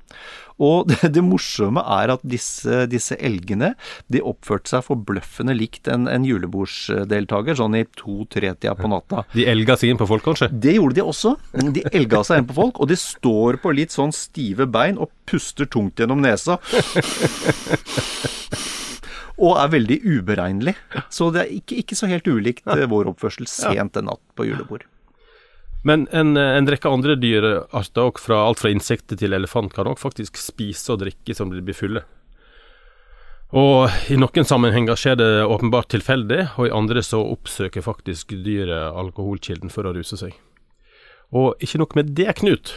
Og 0.63 0.87
det, 0.89 1.11
det, 1.13 1.23
morsomme 1.25 1.83
er 1.99 2.15
at 2.15 2.23
disse, 2.25 2.87
disse, 2.89 3.17
elgene 3.21 3.75
de 4.13 4.23
oppførte 4.25 4.73
seg 4.73 4.87
forbløffende 4.87 5.57
likt 5.57 5.91
en, 5.93 6.07
en 6.09 6.25
julebordsdeltaker, 6.25 7.59
sånn 7.59 7.77
i 7.77 7.85
to-tre-tida 7.99 8.77
på 8.79 8.89
natta. 8.93 9.27
De 9.37 9.45
elga 9.51 9.77
seg 9.77 9.93
inn 9.93 10.01
på 10.01 10.09
folk, 10.09 10.25
kanskje? 10.25 10.49
Det 10.53 10.79
gjorde 10.79 10.97
de 11.01 11.05
også. 11.05 11.35
De 11.77 11.85
elga 11.93 12.23
seg 12.27 12.41
inn 12.41 12.49
på 12.49 12.57
folk, 12.57 12.81
og 12.81 12.89
de 12.93 12.99
står 13.01 13.61
på 13.61 13.75
litt 13.77 13.93
sånn 13.95 14.15
stive 14.17 14.69
bein 14.71 14.97
og 14.97 15.13
puster 15.29 15.69
tungt 15.69 16.01
gjennom 16.01 16.25
nesa. 16.25 16.57
Og 19.37 19.57
er 19.61 19.73
veldig 19.73 20.01
uberegnelig. 20.05 20.77
Så 21.13 21.31
det 21.35 21.45
er 21.45 21.55
ikke, 21.59 21.81
ikke 21.83 21.99
så 21.99 22.09
helt 22.11 22.29
ulikt 22.29 22.65
ja. 22.65 22.87
vår 22.89 23.11
oppførsel 23.13 23.49
sent 23.51 23.99
en 24.01 24.09
natt 24.09 24.23
på 24.39 24.49
julebord. 24.49 24.87
Men 25.87 26.09
en, 26.11 26.35
en 26.37 26.67
rekke 26.67 26.91
andre 26.91 27.15
dyrearter, 27.21 28.17
fra 28.19 28.41
alt 28.49 28.63
fra 28.63 28.73
insekter 28.73 29.19
til 29.21 29.37
elefant, 29.37 29.75
kan 29.77 29.87
òg 29.87 30.01
faktisk 30.01 30.41
spise 30.41 30.95
og 30.95 31.05
drikke 31.05 31.37
som 31.37 31.53
de 31.53 31.63
blir 31.63 31.77
fulle. 31.79 32.03
Og 33.55 34.11
i 34.11 34.17
noen 34.19 34.49
sammenhenger 34.49 34.99
skjer 34.99 35.21
det 35.21 35.31
åpenbart 35.47 35.93
tilfeldig, 35.95 36.41
og 36.59 36.67
i 36.67 36.75
andre 36.75 37.05
så 37.07 37.21
oppsøker 37.23 37.85
faktisk 37.85 38.35
dyret 38.43 38.97
alkoholkilden 38.99 39.71
for 39.71 39.87
å 39.87 39.95
ruse 39.95 40.19
seg. 40.19 40.35
Og 41.37 41.55
ikke 41.63 41.79
nok 41.83 41.95
med 41.99 42.11
det, 42.19 42.33
Knut. 42.41 42.73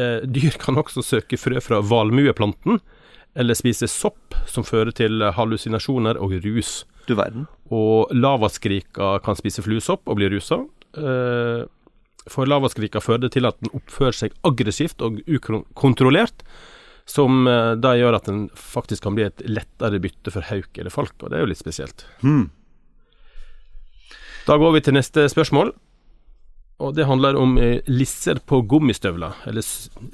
Eh, 0.00 0.24
dyr 0.24 0.56
kan 0.60 0.80
også 0.80 1.04
søke 1.04 1.36
frø 1.40 1.60
fra 1.64 1.82
valmueplanten, 1.84 2.80
eller 3.34 3.58
spise 3.58 3.88
sopp, 3.90 4.34
som 4.46 4.66
fører 4.66 4.94
til 4.94 5.22
hallusinasjoner 5.34 6.20
og 6.22 6.36
rus. 6.44 6.84
Du 7.08 7.14
verden. 7.18 7.46
Og 7.74 8.12
lavaskrika 8.14 9.18
kan 9.24 9.36
spise 9.38 9.64
fluesopp 9.64 10.06
og 10.08 10.20
bli 10.20 10.30
rusa. 10.32 10.62
Eh, 10.96 11.64
for 12.30 12.48
lavaskrika 12.48 13.02
fører 13.04 13.26
det 13.26 13.34
til 13.36 13.48
at 13.48 13.58
den 13.60 13.72
oppfører 13.76 14.16
seg 14.16 14.36
aggressivt 14.46 15.02
og 15.04 15.20
ukontrollert, 15.28 16.44
som 17.04 17.44
eh, 17.50 17.74
da 17.76 17.94
gjør 17.98 18.18
at 18.18 18.30
den 18.30 18.46
faktisk 18.56 19.04
kan 19.04 19.16
bli 19.18 19.26
et 19.26 19.44
lettere 19.48 20.00
bytte 20.00 20.32
for 20.32 20.46
hauk 20.48 20.78
eller 20.78 20.94
falk, 20.94 21.16
og 21.20 21.30
det 21.30 21.38
er 21.38 21.44
jo 21.44 21.50
litt 21.52 21.60
spesielt. 21.60 22.06
Hmm. 22.22 22.46
Da 24.44 24.56
går 24.60 24.76
vi 24.76 24.84
til 24.84 24.96
neste 24.96 25.26
spørsmål, 25.32 25.74
og 26.84 26.96
det 26.96 27.06
handler 27.08 27.36
om 27.38 27.58
eh, 27.60 27.84
lisser 27.90 28.40
på 28.40 28.62
gummistøvler, 28.68 29.44
eller 29.48 29.64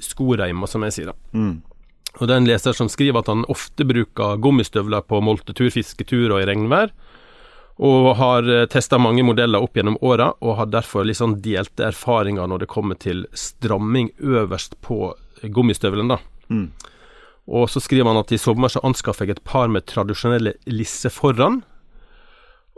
skoreimer, 0.03 0.69
som 0.71 0.83
jeg 0.87 0.97
sier. 0.97 1.13
da. 1.13 1.37
Hmm. 1.37 1.59
Og 2.19 2.27
det 2.27 2.35
er 2.35 2.41
en 2.41 2.49
leser 2.49 2.75
som 2.75 2.89
skriver 2.91 3.21
at 3.21 3.31
han 3.31 3.45
ofte 3.49 3.87
bruker 3.87 4.41
gummistøvler 4.43 5.05
på 5.07 5.21
moltetur, 5.23 5.71
fisketur 5.73 6.33
og 6.33 6.41
i 6.41 6.49
regnvær 6.49 6.91
og 7.81 8.11
har 8.19 8.45
eh, 8.49 8.67
testa 8.69 8.99
mange 9.01 9.23
modeller 9.25 9.63
opp 9.63 9.77
gjennom 9.77 9.97
åra, 10.05 10.31
og 10.39 10.57
har 10.59 10.69
derfor 10.69 11.09
sånn 11.17 11.39
delte 11.41 11.87
erfaringer 11.89 12.49
når 12.49 12.63
det 12.63 12.69
kommer 12.69 12.99
til 12.99 13.25
stramming 13.33 14.11
øverst 14.19 14.77
på 14.85 15.13
gummistøvelen. 15.41 16.13
da. 16.13 16.19
Mm. 16.49 16.69
Og 17.49 17.69
så 17.73 17.81
skriver 17.81 18.11
han 18.11 18.21
at 18.21 18.31
i 18.31 18.37
sommer 18.37 18.69
så 18.69 18.83
anskaffer 18.85 19.25
jeg 19.25 19.39
et 19.39 19.43
par 19.43 19.67
med 19.67 19.87
tradisjonelle 19.89 20.53
lisser 20.69 21.09
foran. 21.09 21.63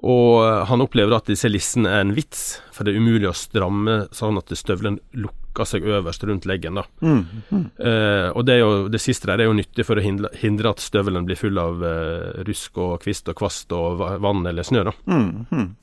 Og 0.04 0.44
eh, 0.46 0.64
han 0.72 0.84
opplever 0.84 1.18
at 1.18 1.28
disse 1.28 1.52
lissene 1.52 1.92
er 1.92 2.06
en 2.06 2.16
vits, 2.16 2.62
for 2.72 2.88
det 2.88 2.94
er 2.94 3.04
umulig 3.04 3.28
å 3.28 3.36
stramme 3.36 4.06
sånn 4.16 4.40
at 4.40 4.56
støvelen 4.56 5.02
lukker 5.12 5.43
lukker 5.54 5.70
seg 5.70 5.86
øverst 5.86 6.24
rundt 6.24 6.46
leggen. 6.46 6.76
da. 6.76 6.84
Mm, 7.02 7.26
mm. 7.50 7.66
Eh, 7.78 8.30
og 8.34 8.46
det, 8.46 8.60
jo, 8.60 8.88
det, 8.90 9.00
siste 9.02 9.28
der 9.28 9.40
er 9.40 9.46
jo 9.46 9.54
nyttig 9.54 9.86
for 9.86 9.98
å 9.98 10.04
hindre, 10.04 10.30
hindre 10.36 10.72
at 10.74 10.80
støvelen 10.80 11.26
blir 11.26 11.38
full 11.38 11.58
av 11.58 11.84
eh, 11.84 12.44
rusk 12.48 12.78
og 12.78 13.02
kvist 13.04 13.30
og 13.30 13.38
kvast 13.38 13.72
og 13.72 14.02
vann 14.22 14.46
eller 14.46 14.64
snø. 14.64 14.84
da. 14.84 14.94
Mm, 15.06 15.46
mm. 15.52 15.76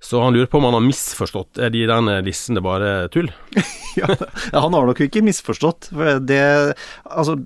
så 0.00 0.22
han 0.22 0.34
lurer 0.34 0.48
på 0.48 0.58
om 0.58 0.64
han 0.64 0.78
har 0.78 0.86
misforstått. 0.86 1.58
Er 1.58 1.70
de 1.70 1.84
der 1.86 2.22
lissene 2.24 2.62
bare 2.64 3.08
tull? 3.12 3.30
ja, 4.00 4.08
han 4.52 4.72
har 4.72 4.88
nok 4.88 5.04
ikke 5.04 5.24
misforstått. 5.24 5.92
For 5.92 6.18
det, 6.24 6.40
altså, 7.04 7.38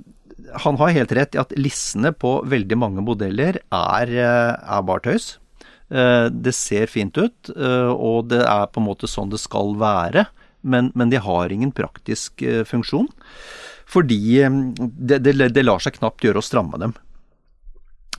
han 0.62 0.78
har 0.80 0.94
helt 0.94 1.12
rett 1.12 1.34
i 1.34 1.42
at 1.42 1.52
lissene 1.58 2.14
på 2.14 2.38
veldig 2.46 2.78
mange 2.78 3.04
modeller 3.04 3.60
er, 3.66 4.08
eh, 4.14 4.54
er 4.54 4.86
bare 4.86 5.08
tøys. 5.10 5.36
Eh, 5.90 6.28
det 6.28 6.52
ser 6.52 6.86
fint 6.86 7.16
ut, 7.16 7.48
eh, 7.56 7.88
og 7.88 8.28
det 8.28 8.44
er 8.44 8.66
på 8.68 8.78
en 8.78 8.90
måte 8.90 9.08
sånn 9.08 9.30
det 9.32 9.40
skal 9.40 9.72
være 9.80 10.28
men, 10.60 10.92
men 10.94 11.10
de 11.12 11.20
har 11.22 11.52
ingen 11.52 11.72
praktisk 11.74 12.42
eh, 12.42 12.64
funksjon. 12.68 13.08
Fordi 13.88 14.20
eh, 14.42 14.62
det, 14.78 15.20
det, 15.24 15.36
det, 15.54 15.64
lar 15.64 15.82
seg 15.82 15.98
knapt 15.98 16.24
gjøre 16.24 16.42
å 16.42 16.44
stramme 16.46 16.80
dem. 16.80 16.94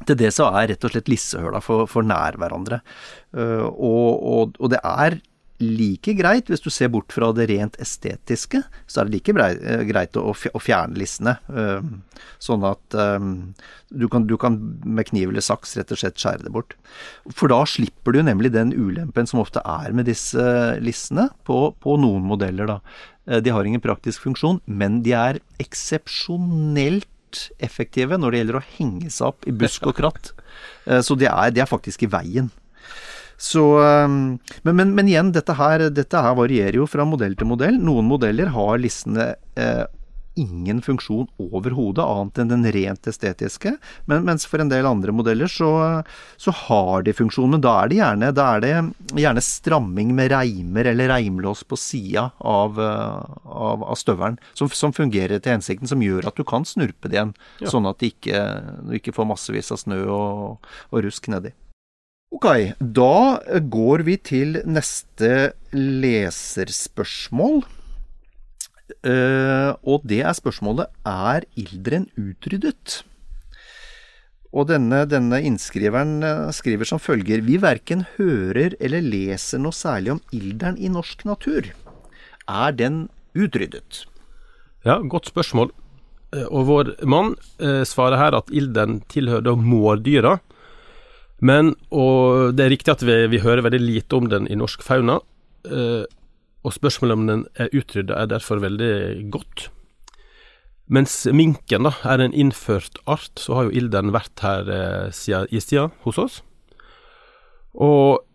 Til 0.08 0.15
det 0.19 0.31
så 0.31 0.48
er 0.55 0.69
rett 0.72 0.86
og 0.88 0.93
slett 0.93 1.12
lissehøla 1.12 1.60
for, 1.63 1.88
for 1.91 2.08
nær 2.08 2.38
hverandre. 2.39 2.79
Uh, 3.36 3.67
og, 3.67 4.05
og, 4.15 4.53
og, 4.55 4.69
det 4.72 4.79
er 4.79 5.17
like 5.59 6.13
greit, 6.15 6.47
hvis 6.47 6.63
du 6.63 6.69
ser 6.71 6.91
bort 6.93 7.11
fra 7.13 7.29
det 7.35 7.49
rent 7.51 7.75
estetiske, 7.83 8.61
så 8.87 9.01
er 9.01 9.09
det 9.09 9.17
like 9.17 9.33
greit 9.89 10.15
å, 10.19 10.31
å 10.31 10.61
fjerne 10.63 10.99
lissene. 10.99 11.35
Uh, 11.51 11.83
sånn 12.39 12.63
at 12.67 12.95
um, 12.95 13.51
du, 13.91 14.07
kan, 14.11 14.25
du, 14.29 14.37
kan, 14.39 14.55
med 14.87 15.09
kniv 15.11 15.33
eller 15.33 15.43
saks 15.43 15.75
rett 15.77 15.91
og 15.91 15.99
slett 15.99 16.19
skjære 16.19 16.47
det 16.47 16.53
bort. 16.55 16.77
For 17.27 17.51
da 17.51 17.61
slipper 17.67 18.15
du 18.15 18.21
nemlig 18.23 18.53
den 18.55 18.71
ulempen 18.71 19.27
som 19.29 19.43
ofte 19.43 19.63
er 19.67 19.95
med 19.95 20.07
disse 20.09 20.43
lissene, 20.83 21.29
på, 21.47 21.61
på 21.83 21.99
noen 21.99 22.23
modeller, 22.29 22.69
da. 22.77 22.79
Uh, 23.27 23.39
de 23.43 23.53
har 23.53 23.67
ingen 23.67 23.83
praktisk 23.83 24.23
funksjon, 24.29 24.63
men 24.65 25.01
de 25.03 25.15
er 25.17 25.43
eksepsjonelt 25.59 27.07
effektive 27.61 28.17
når 28.17 28.31
det 28.31 28.39
gjelder 28.41 28.57
å 28.57 28.67
henge 28.79 29.11
seg 29.13 29.33
opp 29.33 29.45
i 29.45 29.53
busk 29.53 29.91
og 29.91 29.99
kratt. 29.99 30.31
Uh, 30.87 31.01
så 31.05 31.19
de 31.19 31.27
er, 31.27 31.51
de 31.51 31.67
er 31.67 31.69
faktisk 31.69 32.07
i 32.07 32.13
veien. 32.15 32.47
Så, 33.39 33.63
um, 33.79 34.38
men, 34.62 34.75
men, 34.75 34.96
men, 34.98 35.08
igjen, 35.08 35.31
dette 35.31 35.55
her, 35.55 35.86
dette 35.96 36.19
her, 36.19 36.36
varierer 36.36 36.81
jo 36.81 36.89
fra 36.89 37.05
modell 37.08 37.38
til 37.39 37.48
modell. 37.48 37.79
Noen 37.79 38.10
modeller 38.10 38.51
har 38.51 38.81
listene 38.84 39.31
eh, 39.55 39.86
ingen 40.39 40.81
funksjon 40.84 41.27
overhodet, 41.39 42.03
annet 42.03 42.41
enn 42.41 42.51
den 42.51 42.65
rent 42.75 43.08
estetiske. 43.08 43.74
Men, 44.12 44.25
mens 44.27 44.43
for 44.50 44.60
en 44.60 44.72
del 44.72 44.88
andre 44.88 45.13
modeller 45.15 45.48
så, 45.51 45.69
så 46.36 46.53
har 46.65 47.05
de 47.08 47.15
funksjon. 47.15 47.55
Men 47.55 47.63
da 47.63 47.77
er 47.81 47.91
det 47.91 48.00
gjerne, 48.01 48.34
er 48.43 48.65
det 48.65 48.74
gjerne 49.24 49.46
stramming 49.46 50.12
med 50.17 50.34
reimer 50.34 50.91
eller 50.91 51.12
reimlås 51.13 51.63
på 51.63 51.79
sida 51.79 52.29
av, 52.39 52.79
eh, 52.84 53.39
av, 53.46 53.88
av, 53.88 53.96
støvelen, 54.00 54.39
som, 54.51 54.67
som, 54.67 54.96
fungerer 55.00 55.39
til 55.39 55.55
hensikten, 55.55 55.88
som 55.88 56.03
gjør 56.03 56.27
at 56.27 56.36
du 56.36 56.43
kan 56.48 56.67
snurpe 56.67 57.08
det 57.08 57.19
igjen. 57.19 57.34
Ja. 57.63 57.72
Sånn 57.72 57.88
at 57.88 58.03
ikke, 58.03 58.43
du 58.84 59.00
ikke 59.00 59.15
får 59.15 59.31
massevis 59.31 59.72
av 59.75 59.79
snø 59.79 60.03
og, 60.12 60.72
og 60.91 61.08
rusk 61.08 61.31
nedi. 61.31 61.55
Ok, 62.29 62.45
da 62.79 63.41
går 63.74 64.03
vi 64.05 64.15
til 64.21 64.59
neste 64.69 65.53
leserspørsmål. 65.74 67.63
Uh, 69.05 69.71
og 69.86 70.03
det 70.09 70.19
er 70.25 70.36
spørsmålet 70.38 70.89
er 71.07 71.45
ilderen 71.57 72.05
utryddet? 72.19 73.01
Og 74.50 74.65
denne, 74.69 75.03
denne, 75.05 75.38
innskriveren 75.45 76.24
eh, 76.25 76.48
skriver 76.57 76.88
som 76.89 76.98
følger 77.01 77.43
Vi 77.45 77.59
verken 77.62 78.01
hører 78.15 78.74
eller 78.81 79.05
leser 79.05 79.62
noe 79.62 79.75
særlig 79.77 80.15
om 80.15 80.21
ilderen 80.33 80.79
i 80.81 80.89
norsk 80.89 81.21
natur. 81.29 81.69
Er 82.50 82.74
den 82.74 83.03
utryddet? 83.38 84.07
Ja, 84.88 84.98
godt 85.05 85.29
spørsmål. 85.29 85.69
Eh, 86.33 86.48
og 86.50 86.65
vår 86.65 86.91
mann 87.05 87.36
eh, 87.62 87.83
svarer 87.86 88.17
her 88.17 88.39
at 88.39 88.50
ilderen 88.50 89.03
tilhører 89.13 89.53
mårdyra, 89.62 90.39
men, 91.39 91.74
og 91.96 92.55
det 92.55 92.65
er 92.65 92.74
riktig 92.74 92.93
at 92.93 93.03
vi, 93.08 93.15
vi, 93.31 93.41
hører 93.43 93.63
veldig 93.63 93.81
lite 93.81 94.17
om 94.17 94.29
den 94.31 94.48
i 94.51 94.58
norsk 94.60 94.84
fauna, 94.84 95.19
eh, 95.67 96.03
og 96.60 96.75
spørsmålet 96.75 97.15
om 97.15 97.27
den 97.29 97.43
er 97.55 97.72
utrydda 97.72 98.17
er 98.19 98.31
derfor 98.34 98.60
veldig 98.60 99.29
godt. 99.31 99.69
Mens 100.91 101.22
minken 101.31 101.86
da, 101.88 101.93
er 102.03 102.24
en 102.24 102.36
innført 102.36 103.00
art, 103.08 103.31
så 103.39 103.55
har 103.55 103.67
jo 103.67 103.77
ilderen 103.79 104.12
vært 104.15 104.43
her 104.43 104.72
eh, 104.74 105.05
siden 105.15 105.48
istida 105.55 105.88
hos 106.03 106.19
oss. 106.19 106.41
Og 107.79 108.25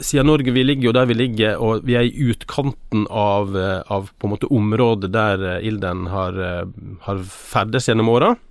siden 0.00 0.28
Norge 0.28 0.52
vi 0.52 0.64
ligger 0.64 0.90
jo 0.90 0.94
der 0.96 1.08
vi 1.08 1.16
ligger, 1.16 1.56
og 1.62 1.86
vi 1.88 1.96
er 1.96 2.08
i 2.08 2.28
utkanten 2.28 3.06
av, 3.08 3.56
eh, 3.56 3.80
av 3.88 4.12
på 4.18 4.28
en 4.28 4.34
måte 4.34 4.52
området 4.52 5.12
der 5.16 5.38
ilden 5.40 5.72
ilderen 5.72 6.06
har, 6.12 6.40
eh, 6.44 6.78
har 7.08 7.24
ferdes 7.24 7.88
gjennom 7.88 8.12
åra, 8.12 8.34
Eh, 8.34 8.49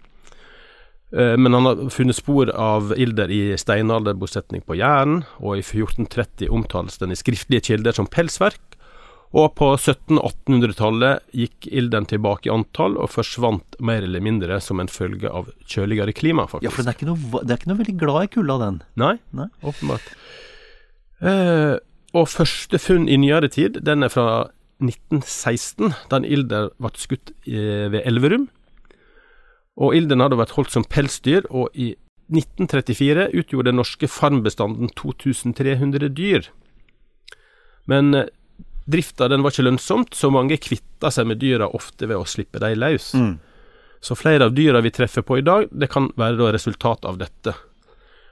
men 1.12 1.56
han 1.58 1.66
har 1.66 1.80
funnet 1.90 2.18
spor 2.20 2.52
av 2.54 2.92
ilder 2.94 3.32
i 3.34 3.40
steinalderbosetning 3.58 4.62
på 4.62 4.78
Jæren, 4.78 5.24
og 5.42 5.58
i 5.58 5.64
1430 5.64 6.52
omtales 6.54 7.00
den 7.02 7.16
i 7.16 7.18
skriftlige 7.18 7.66
kilder 7.72 7.98
som 7.98 8.06
pelsverk. 8.06 8.62
Og 9.30 9.52
på 9.60 9.68
1700-1800-tallet 9.76 11.26
gikk 11.38 11.68
ilden 11.70 12.08
tilbake 12.10 12.50
i 12.50 12.54
antall, 12.54 12.96
og 12.98 13.12
forsvant 13.14 13.78
mer 13.86 14.06
eller 14.06 14.24
mindre 14.26 14.58
som 14.64 14.82
en 14.82 14.90
følge 14.90 15.30
av 15.30 15.52
kjøligere 15.70 16.16
klima, 16.18 16.48
faktisk. 16.50 16.66
Ja, 16.66 16.74
for 16.74 16.86
det 16.86 16.96
er 16.96 16.98
ikke 16.98 17.10
noe, 17.12 17.44
er 17.44 17.60
ikke 17.60 17.70
noe 17.70 17.82
veldig 17.84 17.98
glad 18.02 18.26
i 18.26 18.32
kulda, 18.34 18.58
den. 18.64 18.80
Nei, 18.98 19.16
Nei. 19.38 19.50
åpenbart. 19.62 20.14
Eh, 21.22 21.76
og 22.18 22.32
første 22.32 22.82
funn 22.82 23.06
i 23.06 23.20
nyere 23.22 23.52
tid, 23.54 23.78
den 23.86 24.08
er 24.08 24.14
fra 24.14 24.30
1916, 24.82 25.94
da 26.10 26.22
en 26.22 26.26
ilder 26.26 26.72
ble 26.82 26.94
skutt 26.98 27.34
eh, 27.46 27.86
ved 27.94 28.02
Elverum. 28.10 28.48
Og 29.80 29.96
ilden 29.96 30.22
hadde 30.24 30.40
vært 30.40 30.56
holdt 30.58 30.74
som 30.76 30.86
pelsdyr, 30.88 31.48
og 31.50 31.72
i 31.74 31.94
1934 32.30 33.30
utgjorde 33.40 33.72
den 33.72 33.80
norske 33.80 34.10
farmbestanden 34.12 34.92
2300 35.00 36.12
dyr. 36.14 36.50
Men 37.90 38.14
eh, 38.14 38.28
drifta 38.90 39.30
den 39.32 39.46
var 39.46 39.54
ikke 39.54 39.66
lønnsomt, 39.70 40.18
så 40.18 40.30
mange 40.34 40.60
kvitta 40.62 41.12
seg 41.14 41.30
med 41.30 41.42
dyra 41.42 41.70
ofte 41.76 42.10
ved 42.10 42.20
å 42.20 42.28
slippe 42.28 42.62
dem 42.62 42.78
løs. 42.82 43.14
Mm. 43.18 43.38
Så 44.04 44.16
flere 44.16 44.48
av 44.48 44.54
dyra 44.56 44.84
vi 44.84 44.94
treffer 44.96 45.26
på 45.26 45.40
i 45.40 45.46
dag, 45.46 45.68
det 45.72 45.90
kan 45.92 46.12
være 46.20 46.54
resultat 46.56 47.08
av 47.08 47.18
dette. 47.20 47.56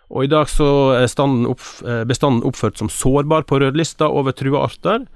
Og 0.07 0.23
I 0.23 0.31
dag 0.31 0.47
så 0.47 0.67
er 0.95 1.09
opp, 1.49 1.63
eh, 1.83 2.03
bestanden 2.07 2.45
oppført 2.47 2.77
som 2.77 2.89
sårbar 2.89 3.43
på 3.43 3.59
rødlista 3.59 4.07
over 4.07 4.31
trua 4.31 4.63
arter, 4.63 5.07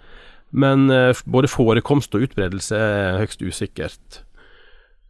men 0.51 0.89
eh, 0.91 1.15
både 1.25 1.47
forekomst 1.47 2.15
og 2.15 2.27
utbredelse 2.27 2.75
er 2.75 3.21
høyst 3.21 3.41
usikkert. 3.41 4.23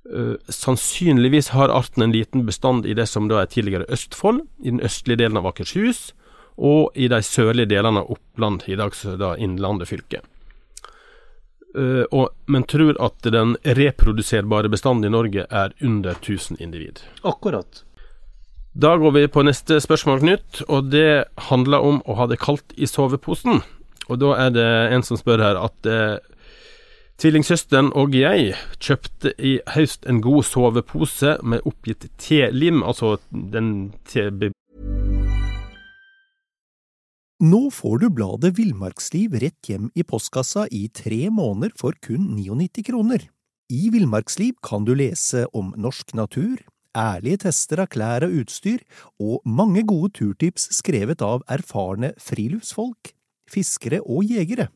Uh, 0.09 0.33
sannsynligvis 0.49 1.51
har 1.53 1.69
arten 1.69 2.03
en 2.03 2.15
liten 2.15 2.45
bestand 2.45 2.87
i 2.89 2.95
det 2.97 3.05
som 3.09 3.27
da 3.29 3.43
er 3.43 3.51
tidligere 3.51 3.85
Østfold, 3.93 4.41
i 4.63 4.73
den 4.73 4.81
østlige 4.81 5.21
delen 5.21 5.37
av 5.37 5.51
Akershus, 5.51 6.11
og 6.57 6.97
i 6.97 7.07
de 7.11 7.21
sørlige 7.23 7.69
delene 7.71 8.01
av 8.01 8.09
Oppland, 8.15 8.65
i 8.67 8.77
dag 8.79 8.97
da 9.21 9.35
Innlandet 9.37 9.91
fylke. 9.91 10.23
Uh, 11.77 12.03
og, 12.11 12.33
men 12.51 12.65
tror 12.67 12.97
at 12.99 13.29
den 13.31 13.55
reproduserbare 13.63 14.71
bestanden 14.73 15.07
i 15.07 15.13
Norge 15.13 15.45
er 15.47 15.71
under 15.79 16.17
1000 16.17 16.59
individ. 16.59 17.05
Akkurat. 17.23 17.85
Da 18.73 18.95
går 18.97 19.11
vi 19.11 19.27
på 19.27 19.43
neste 19.43 19.81
spørsmål, 19.83 20.19
Knut, 20.23 20.61
og 20.71 20.91
det 20.91 21.27
handler 21.51 21.83
om 21.83 22.01
å 22.07 22.15
ha 22.15 22.27
det 22.31 22.39
kaldt 22.39 22.71
i 22.79 22.87
soveposen. 22.87 23.59
Og 24.07 24.19
da 24.19 24.31
er 24.45 24.53
det 24.55 24.67
en 24.95 25.03
som 25.03 25.19
spør 25.19 25.43
her 25.43 25.59
at 25.59 25.87
eh, 25.87 26.19
tvillingsøsteren 27.21 27.91
og 27.97 28.15
jeg 28.17 28.55
kjøpte 28.81 29.35
i 29.37 29.59
høst 29.75 30.07
en 30.09 30.23
god 30.25 30.41
sovepose 30.47 31.35
med 31.45 31.61
oppgitt 31.69 32.07
T-lim, 32.17 32.81
altså 32.81 33.19
den 33.29 33.91
T... 34.09 34.23
Nå 37.41 37.61
får 37.73 38.01
du 38.01 38.07
bladet 38.13 38.53
Villmarksliv 38.57 39.37
rett 39.41 39.69
hjem 39.69 39.91
i 39.97 40.05
postkassa 40.05 40.65
i 40.73 40.87
tre 40.93 41.29
måneder 41.33 41.73
for 41.77 41.97
kun 42.01 42.27
99 42.37 42.85
kroner. 42.89 43.29
I 43.69 43.89
Villmarksliv 43.93 44.57
kan 44.65 44.85
du 44.85 44.93
lese 44.97 45.45
om 45.57 45.71
norsk 45.77 46.13
natur, 46.17 46.57
ærlige 46.97 47.45
tester 47.45 47.85
av 47.85 47.89
klær 47.93 48.25
og 48.25 48.33
utstyr, 48.43 48.81
og 49.21 49.45
mange 49.45 49.85
gode 49.89 50.13
turtips 50.17 50.71
skrevet 50.81 51.21
av 51.25 51.45
erfarne 51.49 52.15
friluftsfolk 52.21 53.13
fiskere 53.51 54.01
og 54.05 54.25
jegere. 54.27 54.69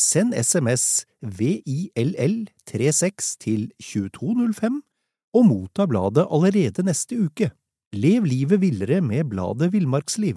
Send 0.00 0.34
SMS 0.34 1.06
VILL36 1.20 3.36
til 3.40 3.70
2205 3.82 4.82
og 5.34 5.46
motta 5.46 5.86
bladet 5.86 6.26
allerede 6.32 6.82
neste 6.86 7.20
uke. 7.20 7.50
Lev 7.92 8.24
livet 8.24 8.60
villere 8.60 9.00
med 9.00 9.24
bladet 9.24 9.72
Villmarksliv. 9.72 10.34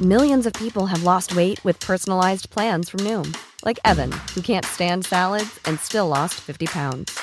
Millions 0.00 0.46
of 0.46 0.52
people 0.52 0.86
have 0.86 1.02
lost 1.02 1.36
weight 1.36 1.64
with 1.64 1.86
personalized 1.86 2.50
plans 2.50 2.90
from 2.90 3.00
Noom, 3.00 3.34
like 3.66 3.78
Evan, 3.84 4.12
who 4.34 4.40
can't 4.40 4.66
stand 4.66 5.04
salads 5.04 5.58
and 5.66 5.78
still 5.78 6.06
lost 6.06 6.34
50 6.34 6.66
pounds. 6.66 7.18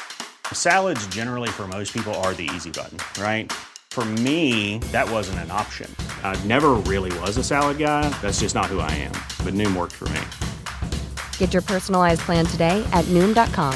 Salads 0.51 1.07
generally 1.07 1.49
for 1.49 1.67
most 1.67 1.93
people 1.93 2.13
are 2.15 2.33
the 2.33 2.49
easy 2.55 2.71
button, 2.71 2.97
right? 3.23 3.51
For 3.91 4.05
me, 4.05 4.79
that 4.91 5.09
wasn't 5.09 5.39
an 5.39 5.51
option. 5.51 5.89
I 6.23 6.35
never 6.45 6.71
really 6.91 7.17
was 7.19 7.37
a 7.37 7.43
salad 7.43 7.77
guy. 7.77 8.09
That's 8.21 8.41
just 8.41 8.55
not 8.55 8.65
who 8.65 8.79
I 8.79 8.91
am. 8.91 9.13
But 9.45 9.53
Noom 9.53 9.75
worked 9.75 9.95
for 9.95 10.09
me. 10.09 10.46
Get 11.39 11.53
your 11.53 11.63
personalized 11.63 12.21
plan 12.21 12.45
today 12.45 12.85
at 12.93 13.05
Noom.com. 13.05 13.73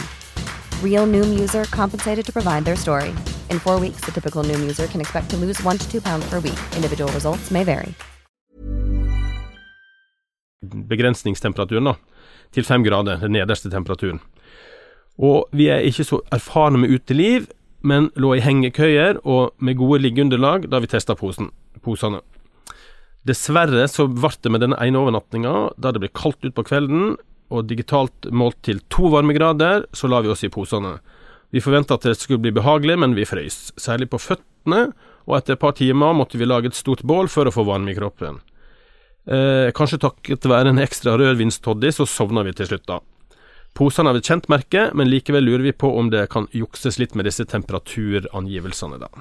Real 0.84 1.08
Noom 1.08 1.39
user 1.39 1.63
compensated 1.63 2.25
to 2.25 2.32
provide 2.32 2.65
their 2.65 2.75
story. 2.75 3.10
In 3.50 3.60
four 3.60 3.80
weeks, 3.80 4.01
the 4.06 4.12
typical 4.12 4.44
Noom 4.44 4.60
user 4.62 4.88
can 4.88 5.01
expect 5.01 5.30
to 5.30 5.38
lose 5.38 5.63
one 5.63 5.77
to 5.77 5.91
two 5.91 6.01
pounds 6.01 6.30
per 6.30 6.39
week. 6.39 6.60
Individual 6.75 7.12
results 7.13 7.51
may 7.51 7.63
vary. 7.63 7.94
Begrensningstemperaturen, 10.62 11.84
da. 11.89 11.96
Til 12.53 12.63
fem 12.63 12.84
grader, 12.84 13.18
den 13.18 13.34
nederste 13.34 13.70
temperaturen. 13.72 14.20
Og 15.18 15.48
vi 15.51 15.70
er 15.74 15.82
ikke 15.86 16.06
så 16.06 16.22
erfarne 16.32 16.77
med 16.82 16.94
uteliv, 16.94 17.48
men 17.82 18.12
lå 18.15 18.36
i 18.36 18.44
hengekøyer 18.44 19.24
og 19.25 19.56
med 19.58 19.80
gode 19.80 20.03
liggeunderlag 20.03 20.68
da 20.70 20.80
vi 20.80 20.89
testa 20.91 21.15
posene. 21.18 22.22
Dessverre 23.25 23.88
så 23.89 24.08
ble 24.10 24.32
det 24.41 24.51
med 24.53 24.62
denne 24.63 24.77
ene 24.82 25.01
overnattinga, 25.01 25.74
da 25.77 25.91
det 25.94 26.01
ble 26.03 26.12
kaldt 26.13 26.46
utpå 26.46 26.65
kvelden 26.70 27.15
og 27.51 27.67
digitalt 27.70 28.29
målt 28.31 28.61
til 28.66 28.79
to 28.90 29.11
varmegrader, 29.11 29.85
så 29.94 30.09
la 30.09 30.22
vi 30.24 30.31
oss 30.31 30.46
i 30.48 30.51
posene. 30.51 30.98
Vi 31.51 31.61
forventa 31.64 31.98
at 32.00 32.07
det 32.07 32.16
skulle 32.18 32.42
bli 32.42 32.53
behagelig, 32.55 32.96
men 33.03 33.16
vi 33.18 33.27
frøys, 33.27 33.74
særlig 33.79 34.07
på 34.11 34.22
føttene, 34.24 34.94
og 35.27 35.37
etter 35.37 35.57
et 35.57 35.61
par 35.61 35.75
timer 35.77 36.16
måtte 36.18 36.40
vi 36.40 36.48
lage 36.48 36.72
et 36.72 36.77
stort 36.77 37.03
bål 37.03 37.29
for 37.29 37.48
å 37.48 37.53
få 37.53 37.66
varme 37.68 37.92
i 37.92 37.98
kroppen. 37.98 38.40
Eh, 39.27 39.70
kanskje 39.75 40.00
takket 40.01 40.48
være 40.50 40.72
en 40.72 40.81
ekstra 40.81 41.18
rødvinstoddy, 41.20 41.92
så 41.94 42.07
sovna 42.09 42.46
vi 42.48 42.55
til 42.57 42.72
slutt, 42.72 42.87
da. 42.87 43.01
Posene 43.77 44.11
har 44.11 44.20
et 44.20 44.27
kjent 44.27 44.50
merke, 44.51 44.90
men 44.98 45.11
likevel 45.11 45.46
lurer 45.48 45.68
vi 45.68 45.75
på 45.75 45.92
om 46.00 46.09
det 46.11 46.25
kan 46.31 46.48
jukses 46.55 46.98
litt 47.00 47.14
med 47.16 47.27
disse 47.29 47.46
temperaturangivelsene, 47.48 49.00
da. 49.03 49.11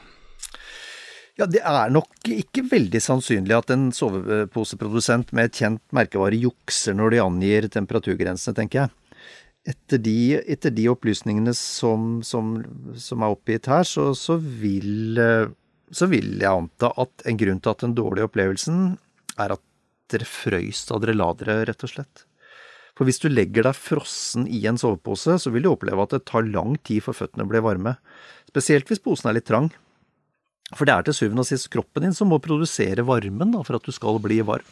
Ja, 1.38 1.46
det 1.46 1.62
er 1.64 1.92
nok 1.92 2.26
ikke 2.28 2.64
veldig 2.68 3.00
sannsynlig 3.02 3.54
at 3.56 3.70
en 3.72 3.90
soveposeprodusent 3.94 5.30
med 5.36 5.50
et 5.50 5.60
kjent 5.62 5.82
merkevare 5.94 6.38
jukser 6.38 6.96
når 6.98 7.14
de 7.14 7.22
angir 7.22 7.68
temperaturgrensene, 7.72 8.56
tenker 8.56 8.82
jeg. 8.82 8.94
Etter 9.70 10.00
de, 10.00 10.16
etter 10.48 10.72
de 10.74 10.86
opplysningene 10.90 11.52
som, 11.56 12.20
som, 12.26 12.54
som, 12.96 13.22
er 13.22 13.34
oppgitt 13.34 13.68
her, 13.70 13.84
så, 13.86 14.10
så, 14.16 14.38
vil, 14.40 15.20
så 15.92 16.08
vil 16.10 16.32
jeg 16.40 16.50
anta 16.50 16.90
at 17.00 17.26
en 17.28 17.40
grunn 17.40 17.60
til 17.60 17.74
at 17.74 17.84
den 17.84 17.94
dårlige 17.96 18.30
opplevelsen 18.30 18.80
er 19.40 19.54
at 19.56 19.64
dere 20.10 20.26
frøys 20.26 20.82
da 20.88 20.98
dere 21.00 21.14
la 21.16 21.30
dere, 21.38 21.60
rett 21.68 21.86
og 21.86 21.92
slett. 21.92 22.24
For 22.98 23.08
hvis 23.08 23.20
du 23.22 23.30
legger 23.30 23.64
deg 23.64 23.78
frossen 23.78 24.48
i 24.50 24.64
en 24.68 24.80
sovepose, 24.80 25.38
så 25.40 25.52
vil 25.52 25.64
du 25.64 25.70
oppleve 25.70 26.04
at 26.04 26.16
det 26.16 26.26
tar 26.28 26.48
lang 26.48 26.74
tid 26.84 27.04
for 27.06 27.16
føttene 27.16 27.46
blir 27.48 27.64
varme. 27.64 27.94
Spesielt 28.50 28.90
hvis 28.90 29.00
posen 29.00 29.30
er 29.30 29.38
litt 29.38 29.48
trang. 29.48 29.70
For 30.76 30.86
det 30.86 30.94
er 30.94 31.06
til 31.06 31.16
syvende 31.16 31.44
og 31.44 31.50
sist 31.50 31.70
kroppen 31.72 32.06
din 32.06 32.16
som 32.16 32.30
må 32.30 32.38
produsere 32.42 33.06
varmen 33.06 33.54
da, 33.56 33.64
for 33.66 33.78
at 33.78 33.86
du 33.86 33.94
skal 33.94 34.20
bli 34.22 34.40
varm. 34.46 34.66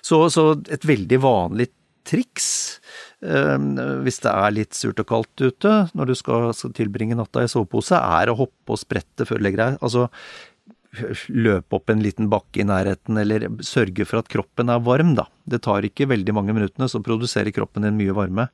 Så, 0.00 0.22
så 0.32 0.52
et 0.72 0.86
veldig 0.86 1.18
vanlig 1.20 1.68
triks 2.08 2.80
eh, 3.20 3.56
hvis 4.04 4.22
det 4.24 4.30
er 4.32 4.54
litt 4.56 4.76
surt 4.76 5.02
og 5.02 5.08
kaldt 5.10 5.42
ute 5.42 5.72
når 5.98 6.10
du 6.10 6.14
skal, 6.16 6.48
tilbringe 6.76 7.18
natta 7.18 7.44
i 7.44 7.50
sovepose, 7.50 7.98
er 7.98 8.30
å 8.30 8.38
hoppe 8.38 8.76
og 8.76 8.80
sprette 8.80 9.26
før 9.28 9.40
du 9.40 9.46
legger 9.46 9.64
deg. 9.64 9.82
Altså, 9.84 10.06
løpe 11.28 11.78
opp 11.78 11.90
en 11.92 12.02
liten 12.02 12.30
bakke 12.32 12.62
i 12.62 12.66
nærheten, 12.66 13.18
eller 13.20 13.46
sørge 13.66 14.06
for 14.08 14.22
at 14.22 14.30
kroppen 14.32 14.72
er 14.72 14.82
varm, 14.82 15.14
da. 15.18 15.28
Det 15.46 15.62
tar 15.66 15.86
ikke 15.86 16.08
veldig 16.10 16.34
mange 16.34 16.56
minuttene, 16.56 16.88
så 16.90 17.02
produserer 17.04 17.54
kroppen 17.54 17.86
din 17.86 17.98
mye 17.98 18.16
varme. 18.16 18.48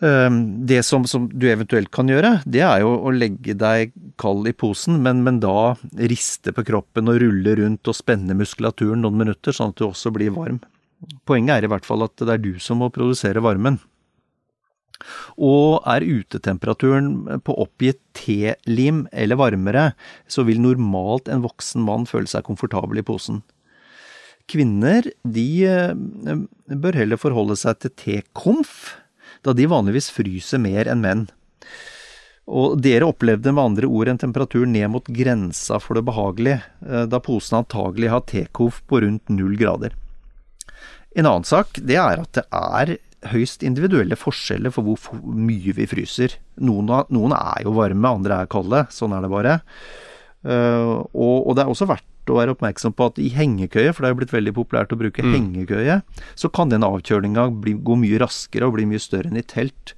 Ehm, 0.00 0.66
det 0.66 0.82
som, 0.86 1.06
som, 1.10 1.26
du 1.32 1.48
eventuelt 1.50 1.90
kan 1.94 2.10
gjøre, 2.10 2.38
det 2.46 2.62
er 2.62 2.84
jo 2.84 2.92
å 3.02 3.12
legge 3.14 3.56
deg 3.58 3.94
kald 4.20 4.46
i 4.46 4.54
posen, 4.54 5.00
men, 5.02 5.24
men, 5.26 5.40
da 5.42 5.74
riste 6.10 6.54
på 6.54 6.64
kroppen 6.68 7.10
og 7.10 7.18
rulle 7.22 7.56
rundt 7.58 7.90
og 7.90 7.98
spenne 7.98 8.36
muskulaturen 8.38 9.02
noen 9.02 9.18
minutter, 9.18 9.54
sånn 9.54 9.74
at 9.74 9.80
du 9.80 9.88
også 9.88 10.14
blir 10.14 10.34
varm. 10.36 10.60
Poenget 11.26 11.56
er 11.56 11.66
i 11.66 11.70
hvert 11.70 11.86
fall 11.86 12.06
at 12.06 12.14
det 12.18 12.34
er 12.34 12.42
du 12.42 12.52
som 12.62 12.82
må 12.82 12.92
produsere 12.94 13.42
varmen. 13.42 13.80
Og 15.38 15.84
er 15.86 16.06
utetemperaturen 16.06 17.40
på 17.46 17.54
oppgitt 17.62 18.00
T-lim 18.18 19.04
eller 19.12 19.38
varmere, 19.38 19.84
så 20.30 20.42
vil 20.46 20.62
normalt 20.62 21.30
en 21.30 21.44
voksen 21.44 21.84
mann 21.86 22.06
føle 22.10 22.30
seg 22.30 22.46
komfortabel 22.46 23.02
i 23.02 23.06
posen. 23.06 23.42
Kvinner 24.48 25.06
de 25.28 25.48
eh, 25.68 26.40
bør 26.72 26.98
heller 26.98 27.20
forholde 27.20 27.58
seg 27.60 27.82
til 27.82 27.94
T-komf, 28.00 28.96
da 29.46 29.54
de 29.56 29.68
vanligvis 29.70 30.10
fryser 30.14 30.62
mer 30.62 30.90
enn 30.90 31.02
menn. 31.04 31.26
Og 32.48 32.78
dere 32.80 33.08
opplevde 33.10 33.52
med 33.52 33.72
andre 33.72 33.88
ord 33.92 34.08
en 34.08 34.20
temperatur 34.20 34.64
ned 34.68 34.88
mot 34.92 35.04
grensa 35.04 35.76
for 35.82 35.98
det 35.98 36.06
behagelige, 36.08 36.62
eh, 36.86 37.04
da 37.04 37.20
posen 37.20 37.60
antagelig 37.60 38.12
har 38.12 38.24
T-komf 38.24 38.80
på 38.88 39.02
rundt 39.04 39.28
null 39.28 39.58
grader. 39.60 39.92
En 41.16 41.26
annen 41.26 41.44
sak 41.44 41.80
det 41.80 41.98
er 42.00 42.22
at 42.22 42.32
det 42.36 42.46
er 42.54 42.96
høyst 43.32 43.64
individuelle 43.66 44.16
forskjeller 44.16 44.72
for 44.72 44.86
hvor 44.86 45.22
mye 45.34 45.74
vi 45.74 45.86
fryser. 45.90 46.36
Noen, 46.62 46.90
noen 47.10 47.34
er 47.34 47.64
jo 47.66 47.74
varme, 47.76 48.12
andre 48.14 48.44
er 48.44 48.50
kalde. 48.50 48.84
Sånn 48.94 49.16
er 49.16 49.24
det 49.24 49.32
bare. 49.32 49.56
Uh, 50.46 51.02
og, 51.18 51.48
og, 51.48 51.56
det 51.58 51.64
er 51.64 51.72
også 51.72 51.88
verdt 51.90 52.06
å 52.32 52.38
være 52.38 52.54
oppmerksom 52.54 52.94
på 52.96 53.08
at 53.10 53.20
i 53.22 53.28
hengekøye, 53.34 53.92
for 53.92 54.02
det 54.04 54.08
er 54.08 54.14
jo 54.14 54.20
blitt 54.22 54.34
veldig 54.34 54.54
populært 54.56 54.94
å 54.94 54.98
bruke 55.00 55.24
mm. 55.24 55.30
hengekøye, 55.34 56.00
så 56.38 56.50
kan 56.52 56.72
den 56.72 56.86
avkjølinga 56.86 57.48
gå 57.86 57.98
mye 58.02 58.20
raskere 58.22 58.68
og 58.68 58.76
bli 58.76 58.88
mye 58.90 59.02
større 59.02 59.30
enn 59.30 59.40
i 59.40 59.46
telt. 59.46 59.94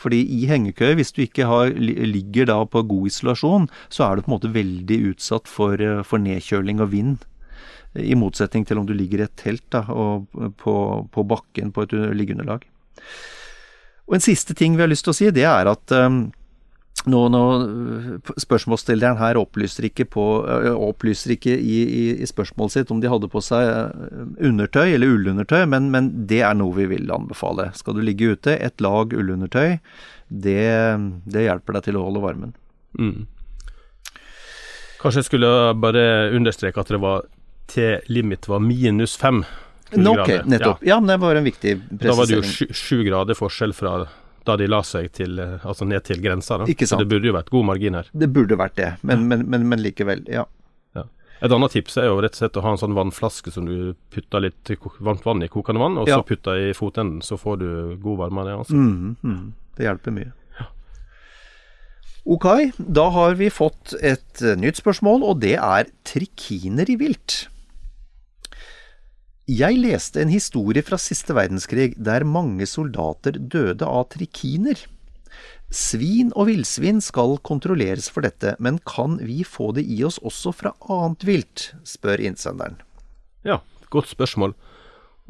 Fordi 0.00 0.22
i 0.24 0.46
hengekøye, 0.48 0.96
hvis 0.98 1.12
du 1.14 1.22
ikke 1.24 1.46
har, 1.46 1.74
ligger 1.76 2.48
da 2.48 2.58
på 2.66 2.84
god 2.88 3.10
isolasjon, 3.10 3.68
så 3.92 4.06
er 4.06 4.16
du 4.16 4.24
på 4.24 4.32
en 4.32 4.36
måte 4.36 4.54
veldig 4.54 4.98
utsatt 5.12 5.50
for, 5.50 5.78
for 6.08 6.22
nedkjøling 6.22 6.80
og 6.82 6.92
vind. 6.94 7.26
I 7.92 8.16
motsetning 8.16 8.64
til 8.64 8.80
om 8.80 8.88
du 8.88 8.94
ligger 8.96 9.20
i 9.20 9.26
et 9.28 9.36
telt 9.36 9.66
da, 9.74 9.84
og 9.92 10.30
på, 10.58 10.74
på, 11.12 11.26
bakken 11.28 11.74
på 11.76 11.84
et 11.84 11.96
liggeunderlag. 12.16 12.64
Og 14.08 14.16
En 14.16 14.24
siste 14.24 14.56
ting 14.56 14.74
vi 14.76 14.82
har 14.82 14.90
lyst 14.90 15.04
til 15.06 15.12
å 15.12 15.18
si, 15.18 15.28
det 15.30 15.44
er 15.48 15.68
at 15.70 15.92
um, 15.94 16.24
nå, 17.10 17.20
nå, 17.34 17.42
Spørsmålsstilleren 18.38 19.18
her 19.18 19.38
opplyser 19.40 19.88
ikke, 19.88 20.06
på, 20.12 20.24
opplyser 20.72 21.34
ikke 21.36 21.54
i, 21.56 21.78
i, 21.82 22.04
i, 22.14 22.28
spørsmålet 22.28 22.76
sitt 22.76 22.92
om 22.94 23.00
de 23.02 23.10
hadde 23.10 23.30
på 23.32 23.42
seg 23.42 24.38
undertøy 24.38 24.94
eller 24.94 25.16
ullundertøy, 25.16 25.64
men, 25.72 25.90
men, 25.94 26.12
det 26.30 26.42
er 26.46 26.54
noe 26.58 26.76
vi 26.76 26.86
vil 26.92 27.10
anbefale. 27.14 27.70
Skal 27.78 27.98
du 27.98 28.04
ligge 28.06 28.36
ute, 28.36 28.54
et 28.54 28.84
lag 28.84 29.14
ullundertøy, 29.16 29.78
det, 30.32 30.62
det 31.28 31.46
hjelper 31.48 31.78
deg 31.78 31.88
til 31.88 31.98
å 31.98 32.06
holde 32.06 32.22
varmen. 32.22 32.56
Mm. 32.98 33.26
Kanskje 35.02 35.24
jeg 35.24 35.30
skulle 35.32 35.52
bare 35.82 36.06
understreke 36.36 36.82
at 36.82 36.94
det 36.94 37.02
var 37.02 37.26
T-limit 37.72 38.46
var 38.50 38.62
minus 38.62 39.16
fem 39.18 39.42
kuldegrader. 39.90 40.42
Ok, 40.42 40.50
nettopp. 40.50 40.82
Ja. 40.82 40.94
ja, 40.94 41.00
men 41.00 41.10
det 41.10 41.20
var 41.24 41.38
en 41.38 41.46
viktig 41.46 41.76
presisering. 41.76 42.06
Da 42.06 42.16
var 42.18 42.30
det 42.30 42.38
jo 42.38 42.74
sju 42.76 43.02
grader 43.06 43.38
forskjell 43.38 43.74
fra 43.76 43.94
da 44.48 44.56
de 44.58 44.66
la 44.70 44.82
seg 44.86 45.12
til, 45.16 45.38
eh, 45.42 45.62
altså 45.68 45.86
ned 45.88 46.04
til 46.06 46.22
grensa. 46.22 46.58
Da. 46.60 46.66
Ikke 46.70 46.88
sant. 46.88 47.00
Så 47.00 47.04
det 47.04 47.12
burde 47.12 47.30
jo 47.30 47.36
vært 47.36 47.52
god 47.52 47.68
margin 47.70 47.98
her. 47.98 48.10
Det 48.12 48.28
burde 48.34 48.58
vært 48.58 48.76
det, 48.80 48.90
men, 49.06 49.26
men, 49.30 49.46
men, 49.50 49.66
men 49.70 49.82
likevel, 49.84 50.24
ja. 50.30 50.44
ja. 50.98 51.06
Et 51.42 51.54
annet 51.54 51.74
tips 51.76 51.98
er 52.02 52.10
jo 52.10 52.20
rett 52.24 52.36
og 52.36 52.42
slett 52.42 52.60
å 52.60 52.66
ha 52.66 52.74
en 52.74 52.82
sånn 52.82 52.98
vannflaske 52.98 53.54
som 53.54 53.66
du 53.70 53.94
putter 54.14 54.46
litt 54.48 54.74
varmt 55.00 55.26
vann 55.26 55.42
i 55.46 55.50
kokende 55.52 55.82
vann, 55.82 55.98
og 56.02 56.10
ja. 56.10 56.20
så 56.20 56.26
putter 56.26 56.68
i 56.68 56.76
fotenden. 56.76 57.22
Så 57.24 57.38
får 57.40 57.58
du 57.62 57.68
god 58.02 58.22
varme 58.26 58.44
av 58.44 58.50
det. 58.50 58.60
Altså. 58.64 58.78
Mm, 58.78 59.16
mm. 59.22 59.42
Det 59.78 59.88
hjelper 59.88 60.16
mye. 60.18 60.32
Ok, 62.22 62.46
da 62.78 63.08
har 63.10 63.34
vi 63.34 63.48
fått 63.50 63.96
et 63.98 64.42
nytt 64.58 64.78
spørsmål, 64.78 65.24
og 65.26 65.40
det 65.42 65.56
er 65.58 65.88
trikiner 66.06 66.86
i 66.86 66.94
vilt. 67.00 67.48
Jeg 69.50 69.74
leste 69.82 70.20
en 70.22 70.30
historie 70.30 70.84
fra 70.86 70.94
siste 71.02 71.34
verdenskrig 71.34 71.96
der 71.98 72.22
mange 72.22 72.66
soldater 72.70 73.34
døde 73.34 73.82
av 73.82 74.06
trikiner. 74.14 74.78
Svin 75.72 76.30
og 76.36 76.46
villsvin 76.46 77.00
skal 77.02 77.38
kontrolleres 77.42 78.06
for 78.12 78.22
dette, 78.22 78.54
men 78.62 78.78
kan 78.86 79.16
vi 79.24 79.40
få 79.42 79.72
det 79.74 79.82
i 79.88 80.02
oss 80.06 80.20
også 80.22 80.52
fra 80.54 80.74
annet 80.86 81.26
vilt, 81.26 81.64
spør 81.82 82.22
innsenderen. 82.22 82.78
Ja, 83.42 83.58
godt 83.90 84.12
spørsmål. 84.12 84.54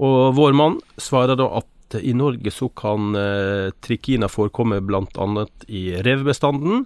Og 0.02 0.34
vår 0.36 0.56
mann 0.60 0.80
svarer 1.00 1.38
da 1.38 1.48
at 1.62 1.96
i 2.02 2.12
Norge 2.16 2.52
så 2.52 2.68
kan 2.68 3.16
eh, 3.16 3.72
trikina 3.84 4.28
forekomme 4.28 4.80
bl.a. 4.84 5.46
i 5.68 5.84
revbestanden, 6.04 6.84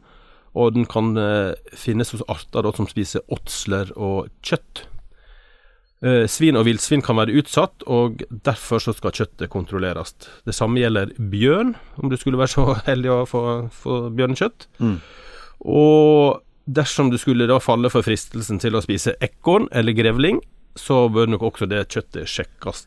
og 0.56 0.74
den 0.76 0.86
kan 0.86 1.16
eh, 1.18 1.56
finnes 1.74 2.14
hos 2.14 2.22
arter 2.30 2.66
da, 2.66 2.74
som 2.76 2.86
spiser 2.90 3.26
åtsler 3.34 3.90
og 3.96 4.28
kjøtt. 4.46 4.86
Eh, 6.04 6.26
svin 6.28 6.58
og 6.60 6.66
villsvin 6.68 7.00
kan 7.00 7.16
være 7.16 7.38
utsatt, 7.40 7.86
og 7.88 8.20
derfor 8.28 8.82
så 8.84 8.92
skal 8.92 9.14
kjøttet 9.16 9.48
kontrolleres. 9.52 10.12
Det 10.44 10.54
samme 10.54 10.82
gjelder 10.82 11.14
bjørn, 11.16 11.72
om 11.96 12.12
du 12.12 12.18
skulle 12.20 12.40
være 12.40 12.52
så 12.52 12.66
heldig 12.90 13.14
å 13.14 13.22
få, 13.28 13.44
få 13.72 14.02
bjørnekjøtt. 14.16 14.68
Mm. 14.84 14.98
Og 15.72 16.42
dersom 16.66 17.08
du 17.10 17.16
skulle 17.20 17.48
da 17.48 17.56
falle 17.62 17.88
for 17.92 18.04
fristelsen 18.04 18.60
til 18.60 18.76
å 18.76 18.84
spise 18.84 19.16
ekorn 19.24 19.70
eller 19.72 19.96
grevling, 19.96 20.42
så 20.76 21.06
bør 21.08 21.30
nok 21.32 21.48
også 21.48 21.70
det 21.70 21.86
kjøttet 21.88 22.28
sjekkes. 22.28 22.84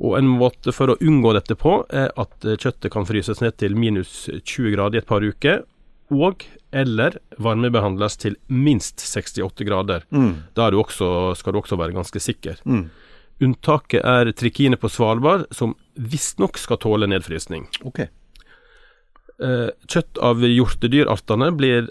Og 0.00 0.16
en 0.16 0.28
måte 0.28 0.72
for 0.76 0.92
å 0.92 0.98
unngå 1.04 1.34
dette 1.36 1.56
på, 1.58 1.82
er 1.92 2.08
at 2.16 2.44
kjøttet 2.46 2.92
kan 2.92 3.04
fryses 3.08 3.42
ned 3.44 3.58
til 3.60 3.76
minus 3.76 4.26
20 4.32 4.72
grader 4.72 4.98
i 4.98 5.02
et 5.02 5.08
par 5.08 5.24
uker, 5.24 5.64
og 6.12 6.46
eller 6.76 7.18
varmebehandles 7.42 8.18
til 8.20 8.36
minst 8.52 9.00
68 9.02 9.64
grader. 9.66 10.04
Mm. 10.10 10.46
Da 10.54 10.70
du 10.70 10.78
også, 10.80 11.34
skal 11.38 11.54
du 11.54 11.60
også 11.62 11.78
være 11.80 11.96
ganske 11.96 12.20
sikker. 12.20 12.60
Mm. 12.64 12.88
Unntaket 13.46 14.04
er 14.04 14.32
trikine 14.32 14.78
på 14.80 14.90
Svalbard, 14.92 15.46
som 15.54 15.74
visstnok 15.96 16.58
skal 16.60 16.80
tåle 16.80 17.08
nedfrysning. 17.10 17.66
Okay. 17.88 18.08
Eh, 19.36 19.68
kjøtt 19.88 20.20
av 20.24 20.40
hjortedyrartene 20.44 21.50
blir 21.56 21.90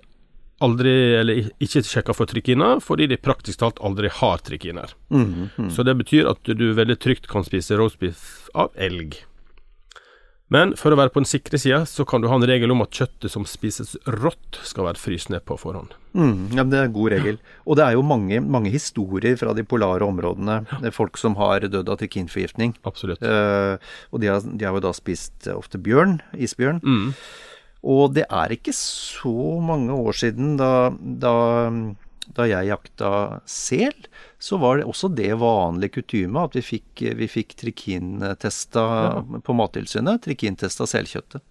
aldri, 0.63 0.95
eller 1.19 1.49
ikke 1.62 1.84
sjekka 1.86 2.15
for 2.15 2.30
trikiner, 2.30 2.80
fordi 2.82 3.10
de 3.12 3.19
praktisk 3.21 3.62
talt 3.62 3.82
aldri 3.86 4.10
har 4.21 4.41
trikiner. 4.45 4.95
Mm, 5.13 5.51
mm. 5.58 5.69
Så 5.75 5.86
det 5.86 5.97
betyr 5.99 6.32
at 6.32 6.41
du 6.47 6.67
veldig 6.78 6.97
trygt 7.04 7.30
kan 7.32 7.45
spise 7.45 7.78
roastbiff 7.78 8.47
av 8.56 8.71
elg. 8.80 9.19
Men 10.53 10.75
for 10.77 10.93
å 10.93 10.97
være 10.99 11.10
på 11.10 11.21
den 11.23 11.29
sikre 11.29 11.58
sida, 11.58 11.79
så 11.89 12.05
kan 12.05 12.21
du 12.21 12.27
ha 12.29 12.36
en 12.38 12.45
regel 12.45 12.69
om 12.73 12.84
at 12.84 12.93
kjøttet 12.93 13.34
som 13.34 13.47
spises 13.49 13.95
rått, 14.05 14.60
skal 14.62 14.86
være 14.86 15.01
fryst 15.01 15.31
ned 15.34 15.41
på 15.49 15.58
forhånd. 15.58 15.95
Mm, 16.13 16.53
ja, 16.53 16.63
Det 16.63 16.77
er 16.77 16.86
en 16.86 16.93
god 16.93 17.15
regel. 17.15 17.39
Og 17.65 17.79
det 17.79 17.86
er 17.86 17.97
jo 17.97 18.05
mange, 18.05 18.39
mange 18.41 18.69
historier 18.69 19.39
fra 19.41 19.55
de 19.58 19.65
polare 19.65 20.05
områdene. 20.05 20.62
Det 20.84 20.91
er 20.91 20.95
folk 20.95 21.17
som 21.17 21.36
har 21.41 21.65
dødd 21.65 21.89
av 21.89 21.97
trikinforgiftning. 21.97 22.77
Absolutt. 22.86 23.25
Uh, 23.25 23.81
og 24.13 24.21
de 24.21 24.29
har, 24.29 24.45
de 24.45 24.69
har, 24.69 24.77
jo 24.77 24.86
da 24.86 24.93
spist 24.93 25.49
ofte 25.49 25.81
bjørn, 25.81 26.19
isbjørn. 26.38 26.84
Mm. 26.86 27.12
Og 27.86 28.13
det 28.13 28.29
er 28.29 28.53
ikke 28.53 28.73
så 28.77 29.60
mange 29.62 29.97
år 29.97 30.13
siden 30.17 30.55
da, 30.62 30.93
da 30.93 31.36
da 32.34 32.47
jeg 32.49 32.71
jakta 32.71 33.10
sel, 33.49 34.08
så 34.39 34.58
var 34.62 34.78
det 34.78 34.86
også 34.89 35.10
det 35.15 35.32
vanlig 35.39 35.93
kutyme 35.95 36.43
at 36.43 36.56
vi 36.58 36.63
fikk, 36.65 37.04
vi 37.17 37.28
fikk 37.32 37.56
trikintesta 37.62 38.84
ja. 38.84 39.41
på 39.43 39.56
Mattilsynet. 39.58 40.24
Trikintesta 40.26 40.88
selkjøttet. 40.89 41.43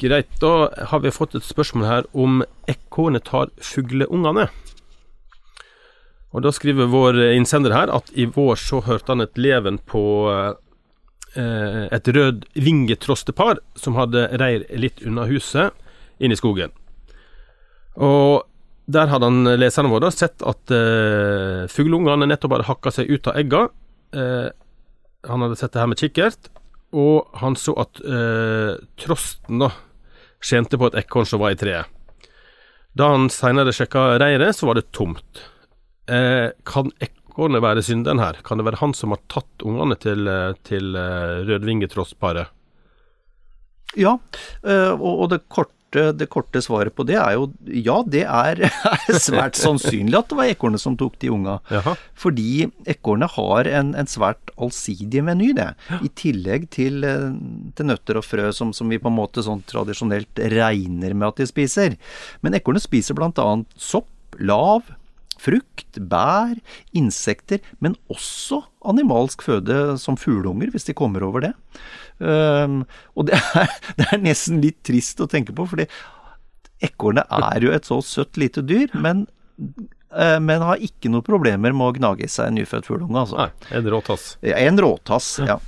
Greit. 0.00 0.30
Da 0.40 0.70
har 0.90 1.02
vi 1.04 1.12
fått 1.12 1.36
et 1.36 1.44
spørsmål 1.44 1.86
her 1.86 2.08
om 2.16 2.42
ekornet 2.70 3.26
tar 3.28 3.52
fugleungene. 3.60 4.48
Og 6.30 6.42
Da 6.46 6.52
skriver 6.54 6.90
vår 6.90 7.18
innsender 7.34 7.74
her 7.74 7.90
at 7.90 8.10
i 8.14 8.24
vår 8.30 8.58
så 8.62 8.80
hørte 8.86 9.12
han 9.12 9.24
et 9.24 9.38
leven 9.38 9.80
på 9.82 10.02
eh, 10.30 11.86
et 11.90 12.08
rød 12.08 12.46
vingetrostepar 12.54 13.58
som 13.74 13.98
hadde 13.98 14.28
reir 14.38 14.64
litt 14.78 15.02
unna 15.02 15.26
huset, 15.26 15.74
inn 16.22 16.30
i 16.30 16.38
skogen. 16.38 16.70
Og 17.98 18.46
der 18.94 19.10
hadde 19.10 19.28
han 19.28 19.46
eh, 19.46 19.58
leserne 19.58 19.90
våre 19.92 20.10
sett 20.14 20.42
at 20.46 20.72
uh, 20.74 21.66
fugleungene 21.70 22.28
nettopp 22.28 22.56
hadde 22.56 22.68
hakka 22.70 22.94
seg 22.94 23.12
ut 23.12 23.30
av 23.30 23.38
egga. 23.40 23.62
Uh, 24.16 24.48
han 25.28 25.44
hadde 25.44 25.58
sett 25.60 25.74
det 25.74 25.82
her 25.82 25.90
med 25.90 26.00
kikkert, 26.00 26.50
og 26.96 27.30
han 27.42 27.56
så 27.60 27.76
at 27.82 28.02
uh, 28.02 28.74
trosten 29.00 29.62
da 29.62 29.70
skjente 30.40 30.80
på 30.80 30.88
et 30.88 31.00
ekorn 31.02 31.28
som 31.28 31.42
var 31.42 31.54
i 31.54 31.60
treet. 31.60 31.90
Da 32.96 33.12
han 33.12 33.28
seinere 33.30 33.74
sjekka 33.76 34.16
reiret, 34.18 34.56
så 34.56 34.70
var 34.70 34.80
det 34.80 34.88
tomt. 34.96 35.44
Uh, 36.10 36.50
kan 36.66 36.90
ekornet 37.04 37.62
være 37.62 37.84
synderen 37.86 38.22
her? 38.22 38.40
Kan 38.46 38.58
det 38.58 38.66
være 38.66 38.80
han 38.80 38.96
som 38.96 39.14
har 39.14 39.20
tatt 39.30 39.66
ungene 39.66 39.94
til, 40.00 40.26
til 40.66 40.96
rødvingetrostparet? 41.46 42.50
Ja, 43.98 44.12
og 44.94 45.24
det 45.32 45.40
korte 45.50 45.79
korte, 45.90 46.12
det 46.16 46.28
korte 46.30 46.60
svaret 46.62 46.94
på 46.94 47.04
det 47.06 47.16
er 47.18 47.34
jo 47.34 47.50
ja, 47.66 48.02
det 48.06 48.24
er, 48.24 48.62
er 49.10 49.18
svært 49.18 49.56
sannsynlig 49.56 50.16
at 50.18 50.28
det 50.30 50.38
var 50.38 50.50
ekornet 50.50 50.80
som 50.80 50.96
tok 50.96 51.18
de 51.20 51.30
unga. 51.30 51.60
Jaha. 51.70 51.96
Fordi 52.14 52.68
ekornet 52.86 53.30
har 53.36 53.66
en, 53.66 53.94
en, 53.94 54.06
svært 54.06 54.50
allsidig 54.56 55.22
meny, 55.24 55.52
det. 55.56 55.74
I 56.02 56.10
tillegg 56.14 56.68
til, 56.70 57.04
eh, 57.04 57.30
til 57.76 57.86
nøtter 57.86 58.20
og 58.20 58.24
frø 58.26 58.50
som, 58.52 58.72
som, 58.72 58.88
vi 58.90 59.00
på 59.00 59.10
en 59.10 59.18
måte 59.18 59.42
sånn 59.42 59.62
tradisjonelt 59.66 60.40
regner 60.52 61.14
med 61.14 61.28
at 61.30 61.42
de 61.42 61.48
spiser. 61.50 61.96
Men 62.42 62.56
ekornet 62.58 62.84
spiser 62.84 63.16
bl.a. 63.18 63.50
sopp, 63.78 64.10
lav, 64.38 64.86
frukt, 65.40 65.98
bær, 66.10 66.58
insekter, 66.96 67.62
men 67.80 67.96
også 68.12 68.62
animalsk 68.90 69.44
føde 69.46 69.98
som 70.00 70.18
fugleunger, 70.20 70.72
hvis 70.72 70.88
de 70.88 70.96
kommer 70.96 71.24
over 71.26 71.48
det. 71.48 71.52
Um, 72.20 72.82
og 73.16 73.30
det 73.30 73.38
er, 73.38 73.70
det 73.98 74.08
er, 74.10 74.24
nesten 74.24 74.60
litt 74.64 74.82
trist 74.86 75.20
å 75.22 75.28
tenke 75.30 75.56
på, 75.56 75.68
fordi 75.70 75.88
ekornet 76.84 77.28
er 77.40 77.64
jo 77.64 77.72
et 77.76 77.88
så 77.88 78.00
søtt 78.04 78.40
lite 78.40 78.64
dyr, 78.64 78.92
men, 79.00 79.26
uh, 80.12 80.38
men 80.42 80.64
har 80.64 80.84
ikke 80.84 81.12
noen 81.12 81.26
problemer 81.26 81.76
med 81.76 81.88
å 81.88 81.96
gnage 81.96 82.26
i 82.26 82.30
seg 82.30 82.50
en 82.50 82.60
nyfødt 82.60 82.88
fugleunge. 82.88 83.24
Altså. 83.24 83.48
Nei, 83.48 83.80
en 83.80 83.92
råtass. 83.96 84.30
En 84.44 84.84
råtass, 84.84 85.34
ja. 85.48 85.60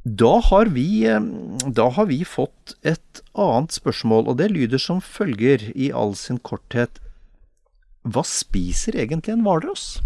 Da 0.00 0.38
har, 0.40 0.70
vi, 0.72 1.04
da 1.76 1.86
har 1.92 2.06
vi 2.08 2.22
fått 2.24 2.72
et 2.88 3.20
annet 3.36 3.74
spørsmål, 3.76 4.30
og 4.32 4.38
det 4.40 4.48
lyder 4.48 4.80
som 4.80 5.02
følger 5.04 5.66
i 5.76 5.90
all 5.92 6.14
sin 6.16 6.40
korthet. 6.40 6.96
Hva 8.08 8.24
spiser 8.24 8.96
egentlig 8.96 9.34
en 9.34 9.44
hvalross? 9.44 10.00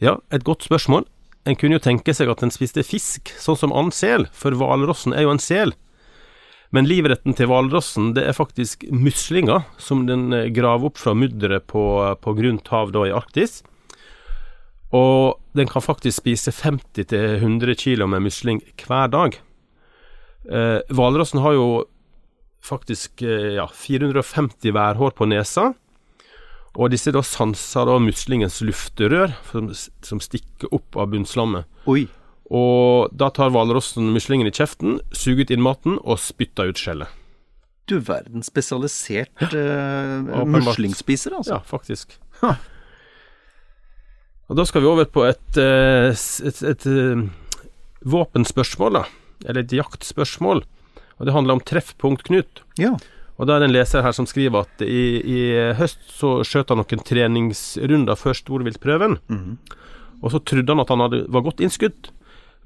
Ja, 0.00 0.18
et 0.32 0.46
godt 0.46 0.64
spørsmål. 0.64 1.04
En 1.48 1.56
kunne 1.58 1.78
jo 1.78 1.84
tenke 1.84 2.14
seg 2.14 2.30
at 2.30 2.40
den 2.44 2.52
spiste 2.52 2.84
fisk, 2.86 3.32
sånn 3.40 3.58
som 3.58 3.74
annen 3.74 3.94
sel, 3.94 4.26
for 4.32 4.56
hvalrossen 4.56 5.14
er 5.16 5.26
jo 5.26 5.34
en 5.34 5.42
sel. 5.42 5.74
Men 6.74 6.88
livretten 6.88 7.32
til 7.36 7.48
hvalrossen, 7.48 8.12
det 8.16 8.26
er 8.28 8.36
faktisk 8.36 8.84
muslinger, 8.92 9.64
som 9.80 10.04
den 10.08 10.32
eh, 10.36 10.50
graver 10.52 10.90
opp 10.90 11.00
fra 11.00 11.14
mudderet 11.16 11.64
på, 11.70 11.82
på 12.20 12.34
grunt 12.36 12.68
hav 12.72 12.92
da 12.92 13.06
i 13.08 13.14
Arktis. 13.16 13.62
Og 14.92 15.40
den 15.56 15.68
kan 15.68 15.84
faktisk 15.84 16.22
spise 16.22 16.52
50-100 16.52 17.74
kilo 17.80 18.08
med 18.08 18.24
musling 18.24 18.60
hver 18.84 19.12
dag. 19.12 19.36
Eh, 20.48 20.80
hvalrossen 20.92 21.40
eh, 21.40 21.44
har 21.44 21.56
jo 21.56 21.68
faktisk 22.64 23.22
eh, 23.22 23.56
ja, 23.58 23.68
450 23.68 24.72
værhår 24.72 25.16
på 25.16 25.28
nesa. 25.28 25.72
Og 26.78 26.92
disse 26.94 27.10
da 27.10 27.24
sanser 27.26 27.88
da 27.88 27.96
muslingens 27.98 28.60
lufterør, 28.62 29.34
som, 29.50 29.72
som 30.06 30.20
stikker 30.22 30.70
opp 30.74 30.98
av 31.00 31.10
bunnslammet. 31.10 31.66
Oi. 31.90 32.04
Og 32.54 33.10
da 33.18 33.28
tar 33.34 33.50
hvalrossen 33.52 34.12
muslingen 34.14 34.48
i 34.48 34.54
kjeften, 34.54 35.00
suger 35.10 35.44
ut 35.44 35.52
inn 35.52 35.64
maten 35.64 35.98
og 35.98 36.20
spytter 36.22 36.70
ut 36.70 36.80
skjellet. 36.80 37.10
Du 37.88 37.98
verden, 38.04 38.44
spesialisert 38.44 39.42
uh, 39.48 40.44
muslingspiser, 40.46 41.34
altså. 41.40 41.56
Ja, 41.56 41.60
faktisk. 41.64 42.18
Og 44.48 44.56
Da 44.56 44.64
skal 44.68 44.84
vi 44.84 44.88
over 44.88 45.08
på 45.12 45.24
et, 45.28 45.44
et, 45.60 46.26
et, 46.48 46.60
et, 46.70 46.86
eh, 46.88 47.24
våpenspørsmål, 48.08 49.00
da. 49.00 49.02
Eller 49.44 49.64
et 49.64 49.74
jaktspørsmål. 49.76 50.62
Og 51.18 51.26
det 51.26 51.34
handler 51.34 51.58
om 51.58 51.64
treffpunkt, 51.64 52.24
Knut. 52.28 52.62
Ja. 52.80 52.94
Og 53.38 53.46
da 53.46 53.54
er 53.54 53.62
det 53.62 53.68
en 53.68 53.76
leser 53.76 54.02
her 54.02 54.14
som 54.16 54.26
skriver 54.26 54.66
at 54.66 54.82
i, 54.82 55.02
i 55.22 55.40
høst 55.78 56.00
så 56.10 56.40
skjøt 56.46 56.72
han 56.72 56.80
noen 56.80 57.02
treningsrunder 57.06 58.18
før 58.18 58.34
storviltprøven. 58.34 59.18
Og 60.18 60.32
så 60.34 60.40
trodde 60.42 60.74
han 60.74 60.82
at 60.82 60.90
han 60.90 61.04
hadde, 61.04 61.20
var 61.30 61.44
godt 61.46 61.62
innskudd, 61.62 62.10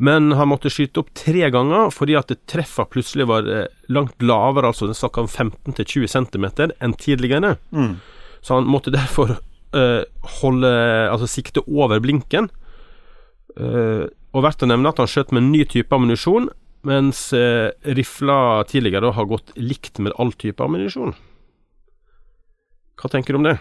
men 0.02 0.32
han 0.32 0.48
måtte 0.48 0.72
skyte 0.72 1.02
opp 1.02 1.12
tre 1.14 1.50
ganger 1.52 1.92
fordi 1.92 2.16
at 2.18 2.32
treffa 2.50 2.86
plutselig 2.90 3.28
var 3.28 3.46
eh, 3.46 3.68
langt 3.92 4.24
lavere, 4.24 4.72
altså 4.72 4.88
det 4.88 4.96
snakka 4.98 5.26
om 5.26 5.28
15-20 5.28 6.08
cm, 6.08 6.46
enn 6.80 6.96
tidligere. 6.98 7.56
Mm. 7.70 8.00
Så 8.42 8.56
han 8.56 8.66
måtte 8.66 8.94
derfor 8.94 9.36
øh, 9.36 10.02
holde 10.40 10.72
Altså 11.12 11.28
sikte 11.28 11.62
over 11.68 12.00
blinken. 12.00 12.48
Uh, 13.52 14.08
og 14.32 14.46
verdt 14.46 14.62
å 14.64 14.66
nevne 14.70 14.88
at 14.88 14.96
han 14.96 15.10
skjøt 15.10 15.32
med 15.34 15.42
en 15.42 15.50
ny 15.52 15.66
type 15.68 15.92
ammunisjon, 15.92 16.46
mens 16.88 17.28
uh, 17.36 17.70
rifla 17.82 18.64
tidligere 18.68 19.12
har 19.16 19.28
gått 19.30 19.52
likt 19.58 20.00
med 20.02 20.14
all 20.18 20.32
type 20.34 20.62
ammunisjon. 20.64 21.14
Hva 22.98 23.10
tenker 23.10 23.34
du 23.34 23.40
om 23.40 23.46
det? 23.46 23.56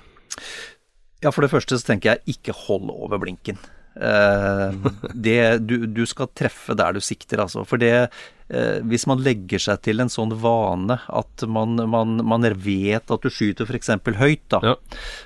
Ja, 1.21 1.29
for 1.29 1.45
det 1.45 1.51
første 1.53 1.77
så 1.77 1.85
tenker 1.91 2.15
jeg 2.15 2.37
ikke 2.37 2.55
hold 2.65 2.89
over 2.93 3.21
blinken. 3.21 3.59
Eh, 3.95 4.71
det, 5.13 5.39
du, 5.67 5.81
du 5.87 6.05
skal 6.07 6.29
treffe 6.37 6.75
der 6.79 6.95
du 6.95 7.01
sikter, 7.03 7.41
altså. 7.43 7.65
For 7.67 7.81
det 7.81 7.91
eh, 8.47 8.77
Hvis 8.87 9.03
man 9.09 9.19
legger 9.23 9.59
seg 9.59 9.81
til 9.83 9.99
en 9.99 10.11
sånn 10.11 10.31
vane 10.39 10.95
at 11.11 11.43
man, 11.47 11.75
man, 11.91 12.21
man 12.23 12.47
vet 12.55 13.11
at 13.11 13.25
du 13.25 13.27
skyter 13.31 13.67
f.eks. 13.67 13.91
høyt, 14.19 14.45
da, 14.53 14.61
Ja. 14.63 14.73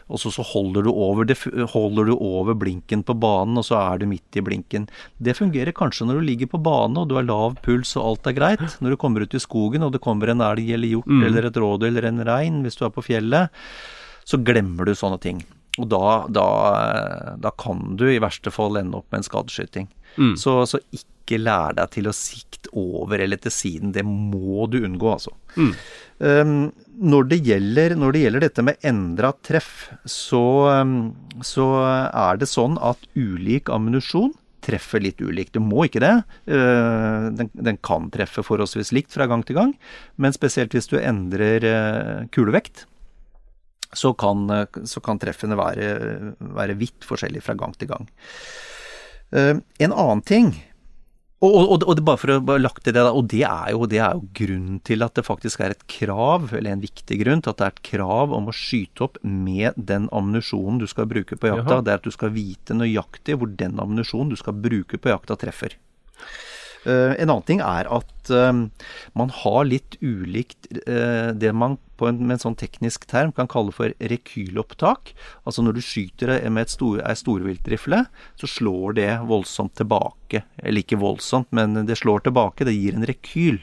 og 0.09 0.21
så, 0.21 0.31
så 0.33 0.45
holder, 0.45 0.87
du 0.87 0.91
over 0.91 1.29
det, 1.29 1.37
holder 1.73 2.09
du 2.09 2.15
over 2.17 2.57
blinken 2.57 3.03
på 3.05 3.13
banen, 3.21 3.57
og 3.61 3.67
så 3.69 3.77
er 3.83 4.01
du 4.01 4.07
midt 4.09 4.39
i 4.39 4.43
blinken. 4.45 4.87
Det 5.21 5.37
fungerer 5.37 5.75
kanskje 5.75 6.07
når 6.09 6.21
du 6.21 6.29
ligger 6.31 6.49
på 6.55 6.61
bane 6.65 7.01
og 7.03 7.09
du 7.09 7.15
har 7.19 7.27
lav 7.27 7.59
puls 7.65 7.93
og 7.99 8.05
alt 8.09 8.31
er 8.33 8.37
greit. 8.39 8.65
Når 8.81 8.95
du 8.95 9.01
kommer 9.01 9.21
ut 9.25 9.37
i 9.37 9.41
skogen 9.43 9.85
og 9.85 9.93
det 9.93 10.01
kommer 10.01 10.33
en 10.33 10.41
elg 10.41 10.73
eller 10.73 10.95
hjort 10.95 11.11
eller 11.29 11.49
et 11.51 11.61
rådyr 11.61 11.91
eller 11.91 12.09
en 12.09 12.25
rein 12.25 12.63
hvis 12.65 12.77
du 12.81 12.85
er 12.89 12.93
på 12.97 13.05
fjellet, 13.05 13.53
så 14.25 14.41
glemmer 14.41 14.89
du 14.89 14.95
sånne 14.97 15.21
ting. 15.21 15.43
Og 15.81 15.89
da, 15.91 16.05
da, 16.31 16.47
da 17.41 17.51
kan 17.59 17.97
du 17.99 18.05
i 18.07 18.21
verste 18.23 18.53
fall 18.53 18.79
ende 18.79 19.01
opp 19.01 19.09
med 19.11 19.21
en 19.21 19.27
skadeskyting. 19.27 19.89
Så, 20.39 20.61
så 20.69 20.79
ikke 20.95 21.39
lær 21.41 21.75
deg 21.75 21.91
til 21.91 22.07
å 22.07 22.15
sikte 22.15 22.71
over 22.79 23.19
eller 23.19 23.39
til 23.41 23.51
siden. 23.51 23.91
Det 23.95 24.05
må 24.07 24.69
du 24.71 24.79
unngå, 24.85 25.09
altså. 25.17 25.33
Um, 26.23 26.71
når, 26.95 27.27
det 27.33 27.41
gjelder, 27.43 27.97
når 27.99 28.15
det 28.15 28.23
gjelder 28.23 28.45
dette 28.45 28.63
med 28.63 28.87
endra 28.87 29.33
treff, 29.43 29.89
så, 30.07 30.45
um, 30.79 30.95
så 31.43 31.67
er 32.07 32.39
det 32.39 32.47
sånn 32.51 32.79
at 32.79 33.03
ulik 33.19 33.71
ammunisjon 33.73 34.31
treffer 34.65 35.03
litt 35.03 35.19
ulikt. 35.21 35.53
Du 35.53 35.61
må 35.61 35.85
ikke 35.85 36.01
det. 36.05 36.15
Uh, 36.47 37.31
den, 37.35 37.51
den 37.53 37.81
kan 37.85 38.07
treffe 38.15 38.45
forholdsvis 38.45 38.93
likt 38.95 39.13
fra 39.13 39.27
gang 39.29 39.43
til 39.45 39.59
gang, 39.59 39.75
men 40.15 40.35
spesielt 40.35 40.73
hvis 40.77 40.89
du 40.93 40.97
endrer 41.01 41.67
uh, 41.67 42.27
kulevekt, 42.33 42.87
så 43.93 44.13
kan, 44.17 44.45
uh, 44.49 44.85
så 44.87 45.03
kan 45.03 45.19
treffene 45.21 45.57
være, 45.59 45.89
være 46.39 46.77
vidt 46.79 47.05
forskjellige 47.07 47.45
fra 47.45 47.57
gang 47.59 47.75
til 47.77 47.91
gang. 47.91 48.09
Uh, 49.35 49.59
en 49.81 49.91
annen 49.91 50.23
ting 50.25 50.55
og, 51.43 51.51
og, 51.51 51.83
og 51.83 51.97
det 51.97 52.03
bare 52.07 52.19
for 52.19 52.31
å 52.31 52.39
bare 52.47 52.63
lagt 52.63 52.85
til 52.85 52.95
det, 52.95 53.03
og 53.03 53.27
det 53.29 53.43
er, 53.43 53.73
jo, 53.75 53.85
det 53.91 53.99
er 54.01 54.15
jo 54.15 54.29
grunnen 54.39 54.79
til 54.87 55.03
at 55.05 55.17
det 55.17 55.25
faktisk 55.27 55.61
er 55.65 55.75
et 55.75 55.83
krav, 55.91 56.47
eller 56.55 56.71
en 56.71 56.83
viktig 56.83 57.17
grunn 57.21 57.43
til 57.43 57.51
at 57.51 57.59
det 57.59 57.67
er 57.67 57.75
et 57.75 57.85
krav 57.91 58.33
om 58.35 58.49
å 58.49 58.55
skyte 58.55 59.05
opp 59.05 59.19
med 59.21 59.75
den 59.75 60.07
ammunisjonen 60.15 60.79
du 60.81 60.87
skal 60.89 61.09
bruke 61.11 61.37
på 61.37 61.51
jakta. 61.51 61.77
Jaha. 61.77 61.85
Det 61.85 61.93
er 61.93 62.01
at 62.01 62.07
du 62.07 62.15
skal 62.15 62.33
vite 62.35 62.77
nøyaktig 62.77 63.37
hvor 63.37 63.51
den 63.51 63.75
ammunisjonen 63.83 64.31
du 64.31 64.39
skal 64.39 64.55
bruke 64.57 65.01
på 65.01 65.11
jakta, 65.11 65.37
treffer. 65.43 65.75
Eh, 66.85 67.13
en 67.19 67.27
annen 67.27 67.45
ting 67.45 67.61
er 67.65 67.89
at 67.91 68.31
eh, 68.31 68.63
man 69.19 69.35
har 69.41 69.67
litt 69.67 69.99
ulikt 70.01 70.69
eh, 70.85 71.33
det 71.35 71.51
man 71.57 71.79
en, 72.03 72.19
med 72.19 72.35
en 72.35 72.43
sånn 72.43 72.57
teknisk 72.59 73.05
term 73.07 73.31
kan 73.35 73.47
kalle 73.51 73.71
for 73.75 73.93
rekylopptak. 73.99 75.13
Altså 75.47 75.63
når 75.63 75.77
du 75.77 75.83
skyter 75.85 76.33
med 76.49 76.67
et 76.67 76.73
stor, 76.73 76.99
ei 77.07 77.15
storviltrifle, 77.15 78.03
så 78.41 78.49
slår 78.49 78.97
det 78.99 79.09
voldsomt 79.29 79.75
tilbake. 79.79 80.43
Eller 80.59 80.83
ikke 80.83 80.99
voldsomt, 80.99 81.51
men 81.55 81.85
det 81.87 81.99
slår 82.01 82.27
tilbake. 82.27 82.67
Det 82.67 82.75
gir 82.75 82.99
en 82.99 83.07
rekyl. 83.07 83.61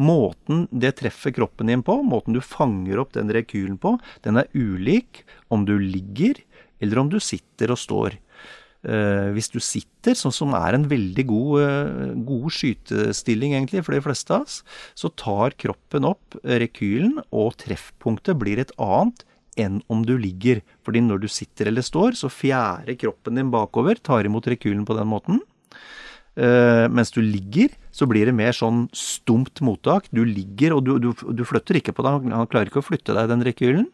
Måten 0.00 0.66
det 0.70 0.96
treffer 0.98 1.32
kroppen 1.36 1.70
din 1.70 1.82
på, 1.86 2.00
måten 2.02 2.34
du 2.36 2.40
fanger 2.44 3.00
opp 3.00 3.14
den 3.14 3.30
rekylen 3.32 3.78
på, 3.80 3.96
den 4.24 4.40
er 4.40 4.50
ulik 4.52 5.22
om 5.48 5.64
du 5.68 5.76
ligger 5.78 6.40
eller 6.80 6.98
om 6.98 7.10
du 7.12 7.20
sitter 7.20 7.72
og 7.72 7.80
står. 7.80 8.16
Eh, 8.80 9.28
hvis 9.36 9.50
du 9.52 9.58
sitter, 9.60 10.16
sånn 10.16 10.32
som 10.32 10.54
er 10.56 10.72
en 10.72 10.86
veldig 10.88 11.24
god, 11.28 11.56
eh, 11.60 12.12
god 12.24 12.46
skytestilling 12.56 13.52
egentlig 13.52 13.84
for 13.84 13.92
de 13.92 14.00
fleste 14.00 14.32
av 14.32 14.46
oss, 14.46 14.62
så 14.96 15.10
tar 15.12 15.52
kroppen 15.60 16.06
opp 16.08 16.38
rekylen, 16.40 17.18
og 17.30 17.58
treffpunktet 17.60 18.38
blir 18.40 18.58
et 18.58 18.72
annet 18.80 19.26
enn 19.60 19.82
om 19.92 20.04
du 20.06 20.16
ligger. 20.16 20.62
Fordi 20.82 21.02
når 21.04 21.20
du 21.20 21.28
sitter 21.28 21.68
eller 21.68 21.84
står, 21.84 22.16
så 22.16 22.32
fjærer 22.32 22.96
kroppen 22.96 23.36
din 23.36 23.50
bakover, 23.52 24.00
tar 24.00 24.24
imot 24.24 24.48
rekylen 24.48 24.86
på 24.88 24.96
den 24.96 25.10
måten. 25.10 25.40
Uh, 26.38 26.86
mens 26.88 27.10
du 27.10 27.18
ligger, 27.20 27.74
så 27.92 28.06
blir 28.08 28.24
det 28.24 28.32
mer 28.32 28.54
sånn 28.56 28.86
stumt 28.96 29.60
mottak. 29.60 30.06
Du 30.14 30.22
ligger, 30.24 30.76
og 30.76 30.86
du, 30.86 30.94
du, 31.02 31.10
du 31.12 31.42
flytter 31.44 31.76
ikke 31.76 31.92
på 31.92 32.06
deg. 32.06 32.30
Han 32.32 32.48
klarer 32.48 32.70
ikke 32.70 32.80
å 32.80 32.86
flytte 32.86 33.12
deg 33.18 33.28
den 33.28 33.44
rekylen. 33.44 33.90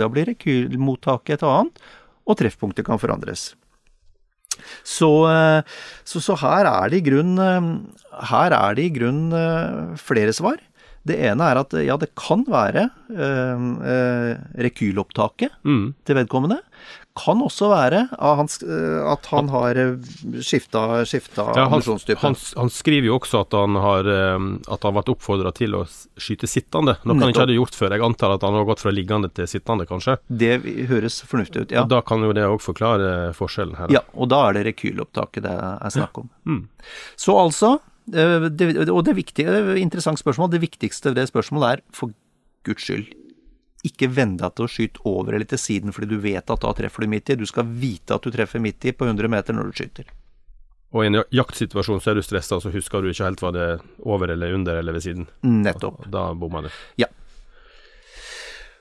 Da 0.00 0.08
blir 0.10 0.26
rekylmottaket 0.32 1.36
et 1.36 1.46
annet, 1.46 1.78
og 2.24 2.40
treffpunktet 2.40 2.88
kan 2.88 2.98
forandres. 2.98 3.52
Så, 4.86 5.10
eh, 5.30 5.76
så, 6.08 6.22
så 6.24 6.38
her 6.42 6.68
er 6.70 6.92
det 6.92 7.02
i 7.02 7.06
grunn 7.10 7.36
eh, 7.42 7.68
Her 8.30 8.56
er 8.56 8.78
det 8.78 8.88
i 8.88 8.94
grunn 8.94 9.28
eh, 9.36 9.96
flere 10.00 10.34
svar. 10.36 10.58
Det 11.06 11.16
ene 11.30 11.46
er 11.52 11.60
at 11.62 11.72
ja, 11.84 11.96
det 11.96 12.10
kan 12.18 12.42
være 12.48 12.88
øh, 13.10 13.66
øh, 13.82 14.32
rekylopptaket 14.66 15.50
Mm. 15.64 15.94
til 16.04 16.14
vedkommende. 16.16 16.58
Kan 17.18 17.40
også 17.42 17.66
være 17.72 18.04
at 18.14 18.62
eh, 18.62 19.12
at 19.12 19.26
han 19.32 19.48
har 19.50 19.74
skifta, 20.40 21.04
skifta 21.04 21.48
Ja, 21.56 21.64
han, 21.68 21.82
han, 21.82 22.36
han 22.56 22.70
skriver 22.70 23.08
jo 23.08 23.16
også 23.18 23.40
at 23.42 23.52
han 23.58 23.74
har 23.74 24.06
At 24.06 24.84
han 24.84 24.94
har 24.94 24.94
vært 25.00 25.10
oppfordra 25.16 25.50
til 25.56 25.74
å 25.74 25.82
skyte 26.18 26.46
sittende, 26.46 26.94
noe 27.04 27.18
han 27.18 27.32
ikke 27.32 27.42
hadde 27.46 27.56
gjort 27.58 27.74
før. 27.74 27.90
Jeg 27.96 28.04
antar 28.06 28.36
at 28.36 28.42
han 28.46 28.54
har 28.54 28.64
gått 28.68 28.84
fra 28.84 28.92
liggende 28.94 29.32
til 29.34 29.48
sittende, 29.50 29.86
kanskje. 29.88 30.18
Det 30.28 30.60
høres 30.92 31.20
fornuftig 31.26 31.66
ut, 31.66 31.74
ja. 31.74 31.82
Og 31.82 31.88
Da 31.90 32.00
kan 32.06 32.22
jo 32.22 32.32
det 32.32 32.46
òg 32.46 32.60
forklare 32.62 33.32
forskjellen 33.34 33.76
her. 33.80 33.88
da. 33.88 33.98
Ja, 33.98 34.04
og 34.14 34.28
da 34.30 34.44
er 34.48 34.52
det 34.60 34.66
rekylopptaket 34.70 35.42
det 35.42 35.56
er 35.58 35.90
snakk 35.90 36.18
om. 36.22 36.30
Mm. 36.46 36.68
Så 37.16 37.34
altså, 37.38 37.78
det, 38.12 38.88
og 38.88 39.02
det 39.06 39.14
viktige, 39.18 39.56
interessant 39.80 40.18
spørsmål, 40.20 40.50
det 40.54 40.60
viktigste 40.64 41.10
ved 41.12 41.20
det 41.22 41.28
spørsmålet 41.30 41.70
er 41.78 41.82
for 41.94 42.12
guds 42.66 42.84
skyld, 42.88 43.08
ikke 43.86 44.08
vend 44.10 44.40
deg 44.40 44.54
til 44.58 44.66
å 44.66 44.70
skyte 44.72 45.04
over 45.06 45.36
eller 45.36 45.46
til 45.48 45.60
siden 45.62 45.92
fordi 45.94 46.08
du 46.10 46.16
vet 46.22 46.50
at 46.50 46.64
da 46.64 46.72
treffer 46.74 47.04
du 47.06 47.12
midt 47.12 47.30
i. 47.30 47.36
Du 47.38 47.46
skal 47.46 47.68
vite 47.78 48.16
at 48.16 48.24
du 48.26 48.32
treffer 48.34 48.58
midt 48.60 48.84
i 48.90 48.92
på 48.92 49.06
100 49.06 49.30
meter 49.30 49.54
når 49.54 49.70
du 49.70 49.76
skyter. 49.78 50.08
Og 50.96 51.04
i 51.04 51.10
en 51.10 51.18
jaktsituasjon 51.36 52.00
så 52.00 52.10
er 52.10 52.18
du 52.18 52.24
stressa, 52.24 52.58
så 52.64 52.72
husker 52.72 53.04
du 53.04 53.10
ikke 53.12 53.26
helt 53.28 53.42
hva 53.44 53.52
det 53.54 53.64
er 53.74 53.82
over 54.08 54.32
eller 54.32 54.54
under 54.56 54.80
eller 54.80 54.96
ved 54.96 55.04
siden. 55.04 55.26
Nettopp. 55.44 56.06
Da 56.10 56.30
bommer 56.34 56.64
du. 56.66 56.70
Ja. 57.04 57.06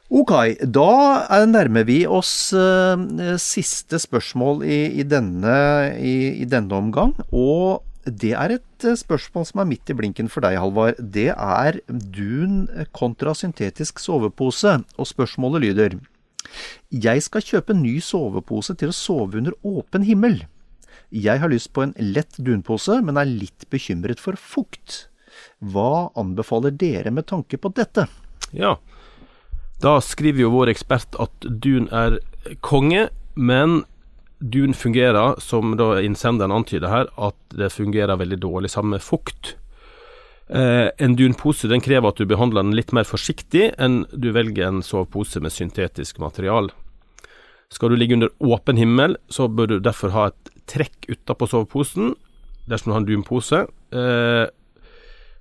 Ok, 0.07 0.31
da 0.71 0.87
er- 1.35 1.49
nærmer 1.51 1.83
vi 1.85 2.05
oss 2.07 2.53
uh, 2.55 2.95
siste 3.43 3.99
spørsmål 3.99 4.63
i, 4.63 4.77
i, 5.01 5.03
denne, 5.03 5.57
i, 5.99 6.13
i 6.41 6.47
denne 6.47 6.71
omgang. 6.79 7.11
Og 7.35 7.83
det 8.07 8.33
er 8.37 8.53
et 8.57 8.85
eh, 8.87 8.97
spørsmål 8.97 9.47
som 9.49 9.61
er 9.61 9.69
midt 9.69 9.91
i 9.91 9.95
blinken 9.97 10.29
for 10.31 10.45
deg, 10.45 10.57
Halvard. 10.61 10.99
Det 10.99 11.29
er 11.33 11.79
dun 11.87 12.67
kontra 12.95 13.33
syntetisk 13.35 13.99
sovepose. 13.99 14.79
Og 14.97 15.09
spørsmålet 15.09 15.65
lyder 15.65 15.97
Jeg 16.91 17.23
skal 17.23 17.43
kjøpe 17.43 17.75
ny 17.75 17.97
sovepose 17.99 18.77
til 18.79 18.93
å 18.93 18.95
sove 18.95 19.41
under 19.41 19.57
åpen 19.67 20.07
himmel. 20.07 20.45
Jeg 21.11 21.39
har 21.39 21.51
lyst 21.51 21.71
på 21.75 21.85
en 21.85 21.93
lett 21.99 22.35
dunpose, 22.37 22.99
men 23.03 23.19
er 23.19 23.29
litt 23.29 23.67
bekymret 23.71 24.19
for 24.19 24.35
fukt. 24.39 25.07
Hva 25.63 26.09
anbefaler 26.19 26.73
dere 26.75 27.11
med 27.11 27.27
tanke 27.29 27.59
på 27.59 27.71
dette? 27.75 28.07
Ja. 28.51 28.75
Da 29.83 29.99
skriver 30.01 30.47
jo 30.47 30.55
vår 30.55 30.73
ekspert 30.73 31.15
at 31.21 31.47
dun 31.47 31.87
er 31.93 32.19
konge, 32.65 33.07
men 33.35 33.83
dun 34.39 34.73
fungerer, 34.73 35.39
som 35.41 35.75
da 35.77 35.95
innsenderen 36.01 36.51
antyder 36.53 36.91
her, 36.91 37.07
at 37.17 37.35
det 37.57 37.71
fungerer 37.73 38.19
veldig 38.19 38.37
dårlig 38.43 38.69
sammen 38.73 38.95
med 38.97 39.01
fukt. 39.05 39.55
Eh, 40.49 40.89
en 40.97 41.15
dunpose 41.19 41.67
den 41.67 41.81
krever 41.83 42.07
at 42.07 42.19
du 42.21 42.25
behandler 42.29 42.63
den 42.63 42.75
litt 42.77 42.93
mer 42.95 43.03
forsiktig 43.03 43.73
enn 43.77 44.05
du 44.13 44.29
velger 44.31 44.69
en 44.69 44.83
sovepose 44.85 45.41
med 45.43 45.51
syntetisk 45.51 46.21
material. 46.23 46.69
Skal 47.73 47.91
du 47.91 47.97
ligge 47.99 48.15
under 48.15 48.29
åpen 48.39 48.77
himmel, 48.79 49.17
så 49.27 49.49
bør 49.51 49.67
du 49.73 49.79
derfor 49.83 50.13
ha 50.15 50.27
et 50.29 50.53
trekk 50.71 51.09
utapå 51.11 51.49
soveposen 51.51 52.13
dersom 52.67 52.91
du 52.91 52.95
har 52.95 53.01
en 53.03 53.09
dunpose. 53.09 53.65
Eh, 53.91 54.45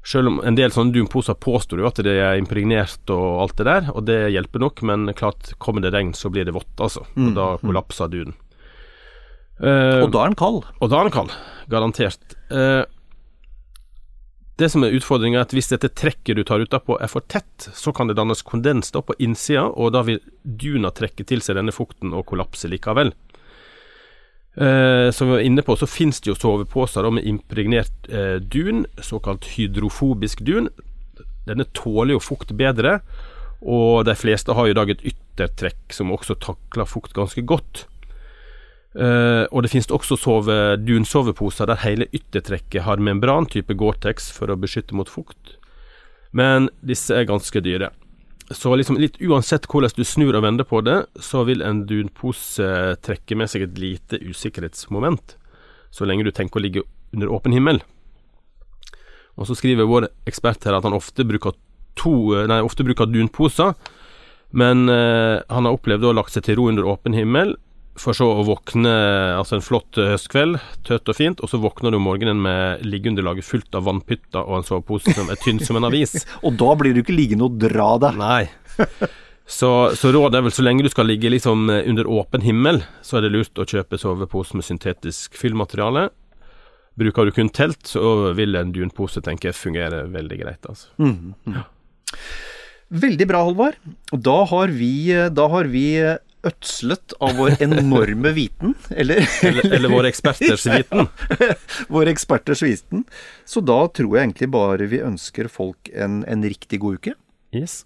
Selv 0.06 0.28
om 0.30 0.37
en 0.46 0.54
del 0.54 0.70
sånne 0.70 0.94
dunposer 0.94 1.35
påstår 1.35 1.80
jo 1.82 1.87
at 1.88 1.96
det 2.06 2.12
er 2.22 2.37
impregnert 2.38 3.11
og 3.11 3.40
alt 3.42 3.56
det 3.59 3.64
der, 3.66 3.88
og 3.90 4.04
det 4.06 4.18
hjelper 4.30 4.62
nok, 4.62 4.82
men 4.87 5.09
klart 5.18 5.48
kommer 5.59 5.82
det 5.82 5.90
regn, 5.96 6.12
så 6.14 6.30
blir 6.30 6.46
det 6.46 6.54
vått, 6.54 6.76
altså. 6.78 7.02
Og 7.18 7.32
da 7.35 7.46
kollapser 7.59 8.06
dunen. 8.12 8.37
Eh, 9.62 10.03
Og 10.05 10.12
da 10.12 10.25
er 10.25 10.33
den 10.33 10.37
kald. 10.37 10.64
og 10.81 10.90
da 10.92 11.01
er 11.01 11.09
den 11.09 11.14
kald, 11.14 11.33
garantert. 11.73 12.37
Uh, 12.53 12.85
det 14.61 14.71
som 14.73 14.85
er 14.85 14.92
utfordringa, 14.97 15.40
er 15.40 15.49
at 15.49 15.53
hvis 15.57 15.69
dette 15.73 15.88
trekket 15.92 16.37
du 16.37 16.42
tar 16.45 16.61
utapå 16.61 16.99
er 17.01 17.09
for 17.12 17.25
tett, 17.29 17.69
så 17.77 17.92
kan 17.92 18.09
det 18.09 18.16
dannes 18.16 18.45
kondens 18.45 18.92
da 18.92 19.03
på 19.05 19.16
innsida, 19.21 19.66
og 19.69 19.92
da 19.92 20.03
vil 20.05 20.21
duna 20.45 20.92
trekke 20.92 21.25
til 21.29 21.40
seg 21.45 21.57
denne 21.59 21.75
fukten 21.77 22.12
og 22.16 22.27
kollapse 22.29 22.69
likevel. 22.69 23.12
Uh, 24.57 25.12
som 25.12 25.29
vi 25.29 25.37
var 25.37 25.45
inne 25.45 25.64
på, 25.64 25.77
så 25.77 25.88
finnes 25.88 26.21
det 26.21 26.33
jo 26.33 26.38
soveposer 26.40 27.05
da, 27.05 27.12
med 27.12 27.29
impregnert 27.29 28.09
dun, 28.49 28.87
såkalt 29.05 29.45
hydrofobisk 29.57 30.40
dun. 30.45 30.71
Denne 31.49 31.69
tåler 31.77 32.16
jo 32.16 32.25
fukt 32.25 32.53
bedre, 32.57 33.01
og 33.61 34.05
de 34.09 34.14
fleste 34.16 34.57
har 34.57 34.69
i 34.69 34.77
dag 34.77 34.90
et 34.92 35.05
yttertrekk 35.12 35.92
som 35.92 36.12
også 36.12 36.37
takler 36.40 36.88
fukt 36.88 37.12
ganske 37.16 37.45
godt. 37.45 37.87
Eh, 38.96 39.44
og 39.52 39.62
det 39.62 39.70
finnes 39.72 39.90
også 39.92 40.16
sove, 40.16 40.56
dunsoveposer 40.80 41.68
der 41.68 41.82
hele 41.82 42.09
yttertrekket 42.16 42.87
har 42.87 43.02
membran, 43.02 43.48
type 43.52 43.76
Gore-Tex, 43.76 44.30
for 44.32 44.48
å 44.48 44.56
beskytte 44.61 44.96
mot 44.96 45.11
fukt. 45.11 45.56
Men 46.37 46.70
disse 46.80 47.12
er 47.16 47.28
ganske 47.28 47.61
dyre. 47.64 47.90
Så 48.54 48.72
liksom 48.78 48.96
litt 49.02 49.18
uansett 49.20 49.66
hvordan 49.68 49.92
du 49.96 50.04
snur 50.06 50.38
og 50.38 50.44
vender 50.46 50.64
på 50.68 50.80
det, 50.87 51.00
så 51.20 51.42
vil 51.48 51.64
en 51.66 51.82
dunpose 51.88 52.68
trekke 53.04 53.37
med 53.37 53.50
seg 53.50 53.66
et 53.66 53.80
lite 53.82 54.20
usikkerhetsmoment, 54.22 55.35
så 55.90 56.06
lenge 56.06 56.24
du 56.24 56.32
tenker 56.32 56.61
å 56.61 56.64
ligge 56.64 56.87
under 57.12 57.32
åpen 57.35 57.56
himmel. 57.56 57.82
Og 59.37 59.50
så 59.50 59.56
skriver 59.59 59.88
vår 59.90 60.09
ekspert 60.30 60.64
her 60.64 60.78
at 60.78 60.87
han 60.87 60.96
ofte 60.96 61.26
bruker 61.26 61.59
to, 61.98 62.32
nei, 62.48 62.62
ofte 62.64 62.87
bruker 62.87 63.11
dunposer, 63.11 63.74
men 64.56 64.87
eh, 64.88 65.42
han 65.50 65.66
har 65.66 65.74
opplevd 65.74 66.06
å 66.06 66.12
ha 66.12 66.18
lagt 66.20 66.37
seg 66.37 66.46
til 66.46 66.61
ro 66.61 66.68
under 66.70 66.87
åpen 66.87 67.16
himmel, 67.16 67.56
for 68.00 68.16
så 68.16 68.26
å 68.28 68.44
våkne 68.46 68.92
altså 69.37 69.56
en 69.56 69.64
flott 69.64 69.98
eh, 70.00 70.12
høstkveld, 70.12 70.59
tørt 70.87 71.11
og 71.11 71.16
fint, 71.18 71.42
og 71.42 71.50
så 71.50 71.61
våkner 71.62 71.92
du 71.94 71.98
om 71.98 72.06
morgenen 72.06 72.40
med 72.44 72.85
liggeunderlaget 72.87 73.46
fullt 73.48 73.78
av 73.78 73.87
vannpytter 73.88 74.42
og 74.42 74.61
en 74.61 74.66
sovepose 74.68 75.14
som 75.16 75.30
er 75.32 75.40
tynn 75.42 75.61
som 75.64 75.78
en 75.80 75.88
avis. 75.88 76.18
Og 76.46 76.59
da 76.61 76.74
blir 76.78 76.94
du 76.94 77.00
ikke 77.02 77.16
liggende 77.16 77.48
og 77.48 77.56
dra 77.61 77.88
deg. 78.02 78.18
Nei. 78.20 78.42
Så, 79.46 79.70
så 79.94 80.11
rådet 80.11 80.40
er 80.40 80.44
vel 80.48 80.54
så 80.54 80.64
lenge 80.66 80.82
du 80.82 80.90
skal 80.90 81.09
ligge 81.09 81.30
liksom 81.30 81.70
eh, 81.70 81.85
under 81.88 82.09
åpen 82.11 82.44
himmel, 82.44 82.82
så 83.06 83.18
er 83.18 83.26
det 83.26 83.32
lurt 83.35 83.62
å 83.62 83.66
kjøpe 83.68 83.98
sovepose 84.00 84.59
med 84.59 84.66
syntetisk 84.66 85.38
fyllmateriale. 85.38 86.09
Bruker 86.96 87.28
du 87.28 87.35
kun 87.37 87.52
telt, 87.52 87.85
så 87.87 88.32
vil 88.37 88.56
en 88.59 88.72
dunpose 88.74 89.22
tenker 89.24 89.52
jeg 89.52 89.59
fungere 89.59 90.06
veldig 90.11 90.38
greit. 90.40 90.68
altså. 90.68 90.90
Veldig 92.88 93.26
bra, 93.28 93.42
Halvard. 93.44 93.76
Da 94.12 94.38
har 94.50 94.72
vi, 94.74 94.94
da 95.35 95.46
har 95.52 95.68
vi 95.70 95.87
ødslet 96.46 97.14
av 97.22 97.35
vår 97.38 97.56
enorme 97.66 98.32
viten, 98.37 98.74
eller, 98.90 99.22
Eller, 99.42 99.68
eller 99.78 99.92
våre 99.92 100.11
eksperters 100.12 100.66
viten. 100.74 101.09
vår 101.92 102.12
eksperters 102.14 102.62
viten. 102.64 103.04
Så 103.44 103.61
da 103.64 103.80
tror 103.88 104.16
jeg 104.16 104.28
egentlig 104.28 104.50
bare 104.54 104.88
vi 104.90 105.02
ønsker 105.04 105.50
folk 105.52 105.90
en, 105.94 106.22
en 106.24 106.46
riktig 106.46 106.80
god 106.85 107.00
uke. 107.00 107.16
Yes. 107.56 107.82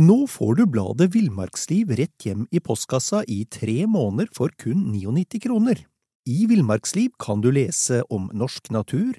Nå 0.00 0.24
får 0.30 0.54
du 0.56 0.62
bladet 0.70 1.10
Villmarksliv 1.14 1.90
rett 1.98 2.24
hjem 2.24 2.46
i 2.54 2.60
postkassa 2.64 3.22
i 3.28 3.42
tre 3.52 3.82
måneder 3.90 4.30
for 4.36 4.52
kun 4.60 4.86
99 4.94 5.40
kroner. 5.44 5.82
I 6.30 6.46
Villmarksliv 6.48 7.10
kan 7.20 7.42
du 7.44 7.50
lese 7.52 8.02
om 8.12 8.30
norsk 8.36 8.70
natur, 8.72 9.18